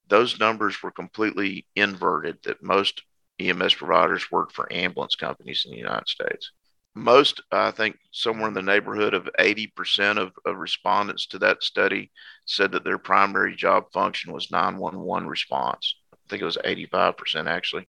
those 0.09 0.37
numbers 0.37 0.83
were 0.83 0.91
completely 0.91 1.65
inverted, 1.75 2.39
that 2.43 2.61
most 2.61 3.01
EMS 3.39 3.75
providers 3.75 4.29
worked 4.29 4.53
for 4.53 4.71
ambulance 4.71 5.15
companies 5.15 5.63
in 5.65 5.71
the 5.71 5.77
United 5.77 6.09
States. 6.09 6.51
Most, 6.95 7.41
I 7.51 7.71
think, 7.71 7.97
somewhere 8.11 8.47
in 8.47 8.53
the 8.53 8.61
neighborhood 8.61 9.13
of 9.13 9.29
80% 9.39 10.17
of, 10.17 10.31
of 10.45 10.57
respondents 10.57 11.27
to 11.27 11.39
that 11.39 11.63
study 11.63 12.11
said 12.45 12.71
that 12.71 12.83
their 12.83 12.97
primary 12.97 13.55
job 13.55 13.91
function 13.93 14.33
was 14.33 14.51
911 14.51 15.27
response. 15.27 15.95
I 16.13 16.17
think 16.29 16.41
it 16.41 16.45
was 16.45 16.57
85% 16.57 17.47
actually. 17.47 17.87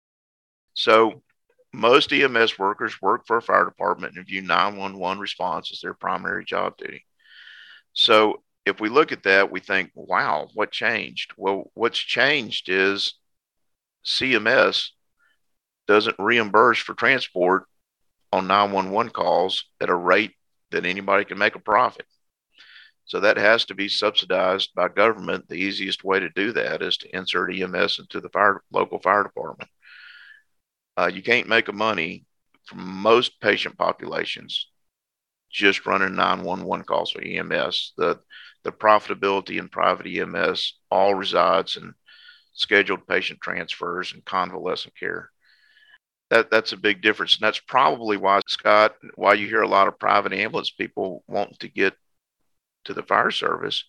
So 0.75 1.23
most 1.73 2.13
EMS 2.13 2.59
workers 2.59 3.01
work 3.01 3.27
for 3.27 3.37
a 3.37 3.43
fire 3.43 3.65
department 3.65 4.17
and 4.17 4.27
view 4.27 4.43
911 4.43 5.21
response 5.21 5.71
as 5.73 5.81
their 5.81 5.95
primary 5.95 6.45
job 6.45 6.77
duty. 6.77 7.05
So 7.93 8.43
if 8.65 8.81
we 8.81 8.89
look 8.89 9.13
at 9.13 9.25
that, 9.25 9.51
we 9.51 9.61
think, 9.61 9.91
wow, 9.95 10.49
what 10.55 10.73
changed? 10.73 11.33
Well, 11.37 11.71
what's 11.75 11.99
changed 11.99 12.69
is 12.69 13.15
CMS 14.05 14.91
doesn't 15.87 16.17
reimburse 16.19 16.79
for 16.79 16.95
transport 16.95 17.65
on 18.33 18.47
911 18.47 19.13
calls 19.13 19.65
at 19.81 19.91
a 19.91 19.95
rate 19.95 20.33
that 20.71 20.85
anybody 20.85 21.25
can 21.25 21.39
make 21.39 21.55
a 21.55 21.61
profit. 21.61 22.07
So 23.07 23.21
that 23.21 23.39
has 23.39 23.65
to 23.67 23.75
be 23.75 23.89
subsidized 23.89 24.75
by 24.75 24.89
government. 24.89 25.49
The 25.49 25.55
easiest 25.57 26.05
way 26.05 26.21
to 26.21 26.29
do 26.29 26.53
that 26.53 26.83
is 26.83 26.99
to 26.99 27.17
insert 27.17 27.55
EMS 27.55 27.99
into 27.99 28.21
the 28.21 28.29
fire 28.29 28.63
local 28.71 28.99
fire 28.99 29.23
department. 29.23 29.71
Uh, 30.97 31.11
you 31.13 31.23
can't 31.23 31.49
make 31.49 31.69
a 31.69 31.73
money 31.73 32.27
from 32.67 32.87
most 32.87 33.41
patient 33.41 33.79
populations 33.79 34.69
just 35.51 35.87
running 35.87 36.15
911 36.15 36.85
calls 36.85 37.11
for 37.11 37.23
EMS. 37.23 37.95
The 37.97 38.21
the 38.65 38.73
profitability 38.73 39.59
in 39.59 39.69
private 39.69 40.07
EMS 40.07 40.79
all 40.91 41.15
resides 41.15 41.77
in 41.77 41.95
scheduled 42.53 43.07
patient 43.07 43.41
transfers 43.41 44.13
and 44.13 44.25
convalescent 44.25 44.95
care. 44.99 45.31
That 46.31 46.51
that's 46.51 46.73
a 46.73 46.77
big 46.77 47.01
difference, 47.01 47.37
and 47.37 47.47
that's 47.47 47.59
probably 47.59 48.19
why 48.19 48.41
Scott, 48.47 48.95
why 49.15 49.35
you 49.35 49.47
hear 49.47 49.63
a 49.63 49.69
lot 49.69 49.89
of 49.89 49.99
private 49.99 50.35
ambulance 50.35 50.71
people 50.71 51.25
wanting 51.27 51.57
to 51.61 51.69
get 51.69 51.95
to 52.85 52.95
the 52.95 53.03
fire 53.03 53.31
service 53.31 53.85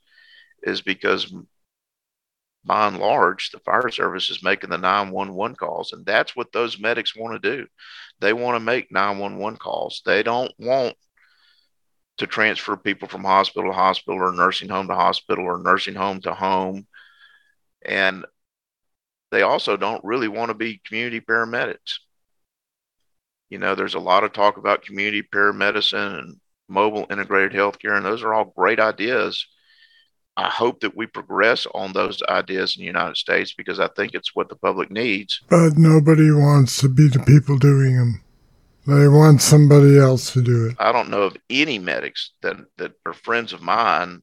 is 0.64 0.82
because 0.82 1.34
by 2.66 2.88
and 2.88 3.00
large, 3.00 3.52
the 3.52 3.60
fire 3.60 3.90
service 3.90 4.30
is 4.30 4.44
making 4.44 4.70
the 4.70 4.78
911 4.78 5.56
calls. 5.56 5.94
And 5.94 6.06
that's 6.06 6.36
what 6.36 6.52
those 6.52 6.80
medics 6.80 7.16
want 7.16 7.42
to 7.42 7.58
do. 7.58 7.68
They 8.20 8.34
want 8.34 8.56
to 8.56 8.60
make 8.60 8.92
911 8.92 9.58
calls. 9.58 10.02
They 10.06 10.24
don't 10.24 10.52
want 10.60 10.96
to 12.18 12.28
transfer 12.28 12.76
people 12.76 13.08
from 13.08 13.24
hospital 13.24 13.72
to 13.72 13.76
hospital 13.76 14.20
or 14.22 14.34
nursing 14.34 14.70
home 14.70 14.88
to 14.88 14.96
hospital 14.96 15.46
or 15.46 15.58
nursing 15.58 15.96
home 15.96 16.20
to 16.22 16.34
home. 16.34 16.86
And 17.82 18.26
they 19.32 19.42
also 19.42 19.78
don't 19.78 20.04
really 20.04 20.28
want 20.28 20.50
to 20.50 20.56
be 20.56 20.82
community 20.86 21.22
paramedics. 21.22 22.00
You 23.50 23.58
know, 23.58 23.76
there's 23.76 23.96
a 23.96 24.00
lot 24.00 24.24
of 24.24 24.34
talk 24.34 24.58
about 24.58 24.84
community 24.84 25.24
paramedicine 25.24 26.20
and 26.20 26.38
mobile 26.68 27.08
integrated 27.10 27.52
healthcare, 27.52 27.98
and 27.98 28.06
those 28.06 28.24
are 28.24 28.34
all 28.34 28.54
great 28.56 28.80
ideas. 28.80 29.46
I 30.38 30.50
hope 30.50 30.82
that 30.82 30.96
we 30.96 31.06
progress 31.08 31.68
on 31.74 31.92
those 31.92 32.22
ideas 32.30 32.78
in 32.78 32.82
the 32.82 32.88
United 32.88 33.18
States 33.18 33.54
because 33.54 33.80
I 33.80 33.90
think 33.90 34.14
it's 34.14 34.36
what 34.36 34.48
the 34.48 34.56
public 34.56 34.90
needs. 34.90 35.42
But 35.50 35.78
nobody 35.78 36.32
wants 36.32 36.80
to 36.82 36.90
be 36.90 37.10
the 37.10 37.20
people 37.20 37.58
doing 37.58 37.98
them. 37.98 38.24
They 38.88 39.08
want 39.08 39.42
somebody 39.42 40.00
else 40.00 40.32
to 40.34 40.42
do 40.42 40.68
it. 40.68 40.76
I 40.80 40.92
don't 40.92 41.10
know 41.10 41.24
of 41.24 41.38
any 41.50 41.78
medics 41.78 42.32
that, 42.42 42.56
that 42.78 42.94
are 43.06 43.14
friends 43.14 43.52
of 43.52 43.62
mine 43.62 44.22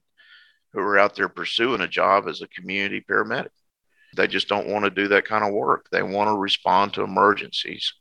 who 0.73 0.81
are 0.81 0.99
out 0.99 1.17
there 1.17 1.29
pursuing 1.29 1.83
a 1.83 1.89
job 1.89 2.29
as 2.29 2.41
a 2.41 2.49
community 2.49 3.05
paramedic. 3.09 3.51
They 4.17 4.27
just 4.27 4.49
don't 4.49 4.69
want 4.69 4.85
to 4.85 4.91
do 4.91 5.09
that 5.09 5.27
kind 5.27 5.45
of 5.45 5.53
work. 5.53 5.89
They 5.93 6.03
want 6.03 6.29
to 6.29 6.37
respond 6.37 6.95
to 6.95 7.03
emergencies. 7.03 7.93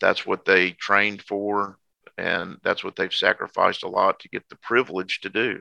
That's 0.00 0.26
what 0.26 0.44
they 0.44 0.72
trained 0.72 1.22
for 1.22 1.78
and 2.18 2.58
that's 2.64 2.82
what 2.82 2.96
they've 2.96 3.14
sacrificed 3.14 3.84
a 3.84 3.88
lot 3.88 4.18
to 4.20 4.28
get 4.28 4.48
the 4.48 4.56
privilege 4.56 5.20
to 5.20 5.30
do. 5.30 5.60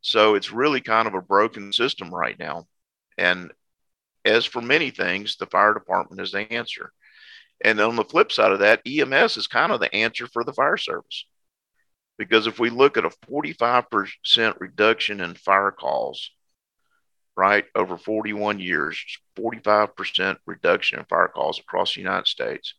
So 0.00 0.34
it's 0.34 0.50
really 0.52 0.80
kind 0.80 1.06
of 1.06 1.14
a 1.14 1.20
broken 1.20 1.72
system 1.72 2.12
right 2.12 2.38
now. 2.38 2.66
And 3.18 3.52
as 4.24 4.46
for 4.46 4.62
many 4.62 4.90
things, 4.90 5.36
the 5.36 5.46
fire 5.46 5.74
department 5.74 6.22
is 6.22 6.32
the 6.32 6.50
answer. 6.50 6.92
And 7.62 7.78
on 7.78 7.96
the 7.96 8.04
flip 8.04 8.32
side 8.32 8.52
of 8.52 8.60
that, 8.60 8.80
EMS 8.86 9.36
is 9.36 9.46
kind 9.46 9.70
of 9.70 9.80
the 9.80 9.94
answer 9.94 10.26
for 10.26 10.44
the 10.44 10.54
fire 10.54 10.78
service. 10.78 11.26
Because 12.16 12.46
if 12.46 12.58
we 12.58 12.70
look 12.70 12.96
at 12.96 13.04
a 13.04 13.10
45% 13.30 14.60
reduction 14.60 15.20
in 15.20 15.34
fire 15.34 15.70
calls, 15.70 16.30
right, 17.36 17.66
over 17.74 17.98
41 17.98 18.58
years, 18.60 18.98
45% 19.38 20.36
reduction 20.46 20.98
in 20.98 21.04
fire 21.04 21.28
calls 21.28 21.58
across 21.58 21.94
the 21.94 22.00
United 22.00 22.26
States, 22.26 22.74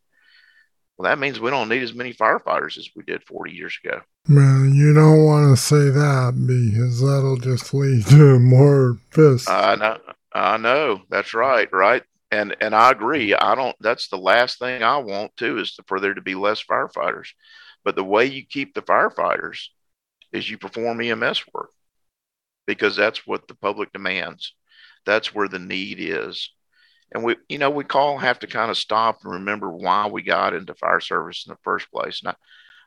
well, 0.96 1.10
that 1.10 1.18
means 1.18 1.40
we 1.40 1.50
don't 1.50 1.68
need 1.68 1.82
as 1.82 1.94
many 1.94 2.12
firefighters 2.12 2.78
as 2.78 2.90
we 2.94 3.02
did 3.02 3.24
40 3.24 3.52
years 3.52 3.78
ago. 3.82 4.00
Man, 4.28 4.74
you 4.74 4.92
don't 4.94 5.24
want 5.24 5.56
to 5.56 5.62
say 5.62 5.90
that 5.90 6.34
because 6.46 7.00
that'll 7.00 7.38
just 7.38 7.72
lead 7.74 8.06
to 8.06 8.38
more 8.38 8.98
fists. 9.10 9.48
I 9.48 9.74
know. 9.76 9.98
I 10.32 10.56
know. 10.58 11.02
That's 11.08 11.34
right. 11.34 11.68
Right. 11.72 12.02
And 12.30 12.56
and 12.60 12.74
I 12.74 12.90
agree. 12.90 13.34
I 13.34 13.54
don't. 13.54 13.76
That's 13.80 14.08
the 14.08 14.16
last 14.18 14.58
thing 14.58 14.82
I 14.82 14.98
want 14.98 15.36
too 15.36 15.58
is 15.58 15.78
for 15.86 16.00
there 16.00 16.14
to 16.14 16.22
be 16.22 16.34
less 16.34 16.62
firefighters. 16.62 17.28
But 17.84 17.96
the 17.96 18.04
way 18.04 18.26
you 18.26 18.46
keep 18.46 18.74
the 18.74 18.82
firefighters 18.82 19.66
is 20.32 20.48
you 20.48 20.56
perform 20.56 21.00
EMS 21.00 21.44
work 21.52 21.70
because 22.66 22.96
that's 22.96 23.26
what 23.26 23.48
the 23.48 23.54
public 23.54 23.92
demands. 23.92 24.54
That's 25.04 25.34
where 25.34 25.48
the 25.48 25.58
need 25.58 25.98
is 26.00 26.50
and 27.14 27.24
we 27.24 27.36
you 27.48 27.58
know 27.58 27.70
we 27.70 27.84
all 27.94 28.18
have 28.18 28.38
to 28.40 28.46
kind 28.46 28.70
of 28.70 28.76
stop 28.78 29.18
and 29.22 29.32
remember 29.34 29.70
why 29.70 30.06
we 30.06 30.22
got 30.22 30.54
into 30.54 30.74
fire 30.74 31.00
service 31.00 31.44
in 31.46 31.52
the 31.52 31.58
first 31.62 31.90
place. 31.90 32.22
And 32.22 32.34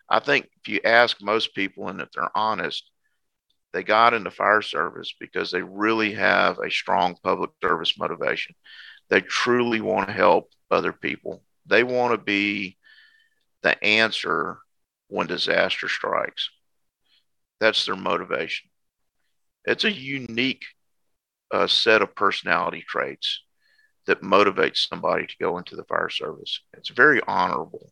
I, 0.09 0.17
I 0.17 0.19
think 0.19 0.49
if 0.61 0.67
you 0.67 0.81
ask 0.83 1.21
most 1.21 1.53
people 1.55 1.87
and 1.87 2.01
if 2.01 2.09
they're 2.11 2.35
honest 2.35 2.89
they 3.75 3.83
got 3.83 4.13
into 4.13 4.31
fire 4.31 4.61
service 4.61 5.13
because 5.19 5.51
they 5.51 5.61
really 5.61 6.13
have 6.13 6.59
a 6.59 6.71
strong 6.71 7.17
public 7.21 7.51
service 7.61 7.99
motivation. 7.99 8.55
They 9.09 9.19
truly 9.19 9.81
want 9.81 10.07
to 10.07 10.13
help 10.13 10.49
other 10.71 10.93
people. 10.93 11.43
They 11.65 11.83
want 11.83 12.13
to 12.13 12.17
be 12.17 12.77
the 13.63 13.83
answer 13.83 14.59
when 15.09 15.27
disaster 15.27 15.89
strikes. 15.89 16.49
That's 17.59 17.85
their 17.85 17.97
motivation. 17.97 18.69
It's 19.65 19.83
a 19.83 19.91
unique 19.91 20.63
uh, 21.51 21.67
set 21.67 22.01
of 22.01 22.15
personality 22.15 22.85
traits 22.87 23.41
that 24.07 24.21
motivates 24.21 24.87
somebody 24.87 25.25
to 25.25 25.35
go 25.39 25.57
into 25.57 25.75
the 25.75 25.83
fire 25.85 26.09
service. 26.09 26.61
It's 26.73 26.89
very 26.89 27.21
honorable. 27.27 27.91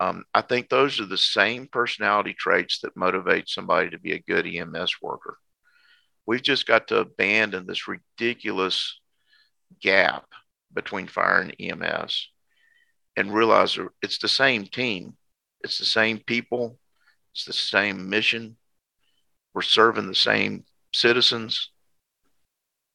Um, 0.00 0.24
I 0.32 0.42
think 0.42 0.68
those 0.68 1.00
are 1.00 1.06
the 1.06 1.18
same 1.18 1.66
personality 1.66 2.34
traits 2.34 2.80
that 2.80 2.96
motivate 2.96 3.48
somebody 3.48 3.90
to 3.90 3.98
be 3.98 4.12
a 4.12 4.20
good 4.20 4.46
EMS 4.46 5.02
worker. 5.02 5.38
We've 6.26 6.42
just 6.42 6.66
got 6.66 6.88
to 6.88 6.98
abandon 6.98 7.66
this 7.66 7.88
ridiculous 7.88 9.00
gap 9.80 10.26
between 10.72 11.08
fire 11.08 11.40
and 11.40 11.56
EMS 11.58 12.28
and 13.16 13.34
realize 13.34 13.76
it's 14.02 14.18
the 14.18 14.28
same 14.28 14.66
team, 14.66 15.16
it's 15.62 15.78
the 15.78 15.84
same 15.84 16.18
people, 16.18 16.78
it's 17.34 17.44
the 17.44 17.52
same 17.52 18.08
mission. 18.08 18.56
We're 19.54 19.62
serving 19.62 20.06
the 20.06 20.14
same 20.14 20.64
citizens. 20.94 21.70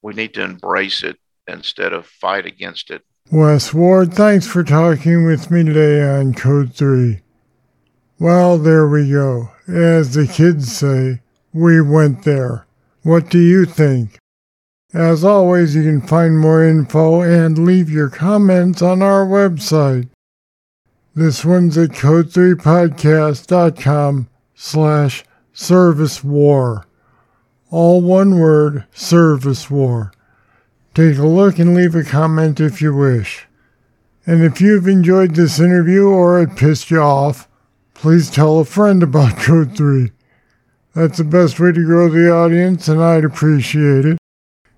We 0.01 0.13
need 0.13 0.33
to 0.35 0.43
embrace 0.43 1.03
it 1.03 1.17
instead 1.47 1.93
of 1.93 2.05
fight 2.05 2.45
against 2.45 2.91
it. 2.91 3.03
Wes 3.31 3.73
Ward, 3.73 4.13
thanks 4.13 4.45
for 4.47 4.63
talking 4.63 5.25
with 5.25 5.49
me 5.49 5.63
today 5.63 6.03
on 6.03 6.33
Code 6.33 6.73
3. 6.73 7.21
Well, 8.19 8.57
there 8.57 8.87
we 8.87 9.11
go. 9.11 9.49
As 9.67 10.13
the 10.13 10.27
kids 10.27 10.75
say, 10.75 11.21
we 11.53 11.81
went 11.81 12.23
there. 12.23 12.65
What 13.01 13.29
do 13.29 13.39
you 13.39 13.65
think? 13.65 14.17
As 14.93 15.23
always, 15.23 15.75
you 15.75 15.83
can 15.83 16.01
find 16.01 16.39
more 16.39 16.63
info 16.63 17.21
and 17.21 17.65
leave 17.65 17.89
your 17.89 18.09
comments 18.09 18.81
on 18.81 19.01
our 19.01 19.25
website. 19.25 20.07
This 21.15 21.43
one's 21.43 21.77
at 21.77 21.89
code3podcast.com 21.91 24.29
slash 24.55 25.25
service 25.51 26.23
war. 26.23 26.85
All 27.71 28.01
one 28.01 28.39
word, 28.39 28.85
service 28.93 29.69
war. 29.69 30.13
Take 30.93 31.17
a 31.17 31.25
look 31.25 31.57
and 31.57 31.73
leave 31.73 31.95
a 31.95 32.03
comment 32.03 32.59
if 32.59 32.81
you 32.81 32.95
wish. 32.95 33.47
And 34.25 34.43
if 34.43 34.61
you've 34.61 34.87
enjoyed 34.87 35.35
this 35.35 35.59
interview 35.59 36.07
or 36.07 36.41
it 36.41 36.55
pissed 36.55 36.91
you 36.91 37.01
off, 37.01 37.47
please 37.93 38.29
tell 38.29 38.59
a 38.59 38.65
friend 38.65 39.01
about 39.01 39.37
Code 39.37 39.75
3. 39.75 40.11
That's 40.93 41.17
the 41.17 41.23
best 41.23 41.59
way 41.59 41.71
to 41.71 41.85
grow 41.85 42.09
the 42.09 42.31
audience, 42.31 42.87
and 42.87 43.03
I'd 43.03 43.25
appreciate 43.25 44.05
it. 44.05 44.17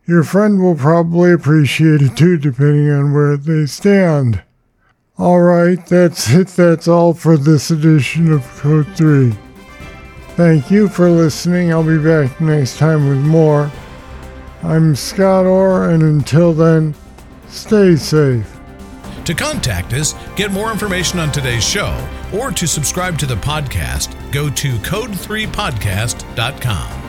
Your 0.05 0.23
friend 0.23 0.61
will 0.61 0.75
probably 0.75 1.33
appreciate 1.33 2.01
it 2.01 2.15
too, 2.15 2.37
depending 2.37 2.89
on 2.89 3.13
where 3.13 3.35
they 3.35 3.65
stand. 3.65 4.41
Alright, 5.19 5.87
that's 5.87 6.29
it. 6.29 6.47
That's 6.49 6.87
all 6.87 7.13
for 7.13 7.37
this 7.37 7.71
edition 7.71 8.31
of 8.31 8.43
Code 8.59 8.87
3. 8.95 9.33
Thank 10.35 10.69
you 10.69 10.87
for 10.87 11.09
listening. 11.09 11.71
I'll 11.71 11.83
be 11.83 11.97
back 11.97 12.39
next 12.39 12.77
time 12.77 13.09
with 13.09 13.19
more. 13.19 13.71
I'm 14.65 14.95
Scott 14.95 15.45
Orr, 15.45 15.91
and 15.91 16.01
until 16.01 16.51
then, 16.51 16.95
stay 17.47 17.95
safe. 17.95 18.51
To 19.25 19.35
contact 19.35 19.93
us, 19.93 20.15
get 20.35 20.51
more 20.51 20.71
information 20.71 21.19
on 21.19 21.31
today's 21.31 21.63
show, 21.63 21.95
or 22.33 22.49
to 22.49 22.67
subscribe 22.67 23.19
to 23.19 23.27
the 23.27 23.35
podcast, 23.35 24.15
go 24.31 24.49
to 24.49 24.71
code3podcast.com. 24.77 27.04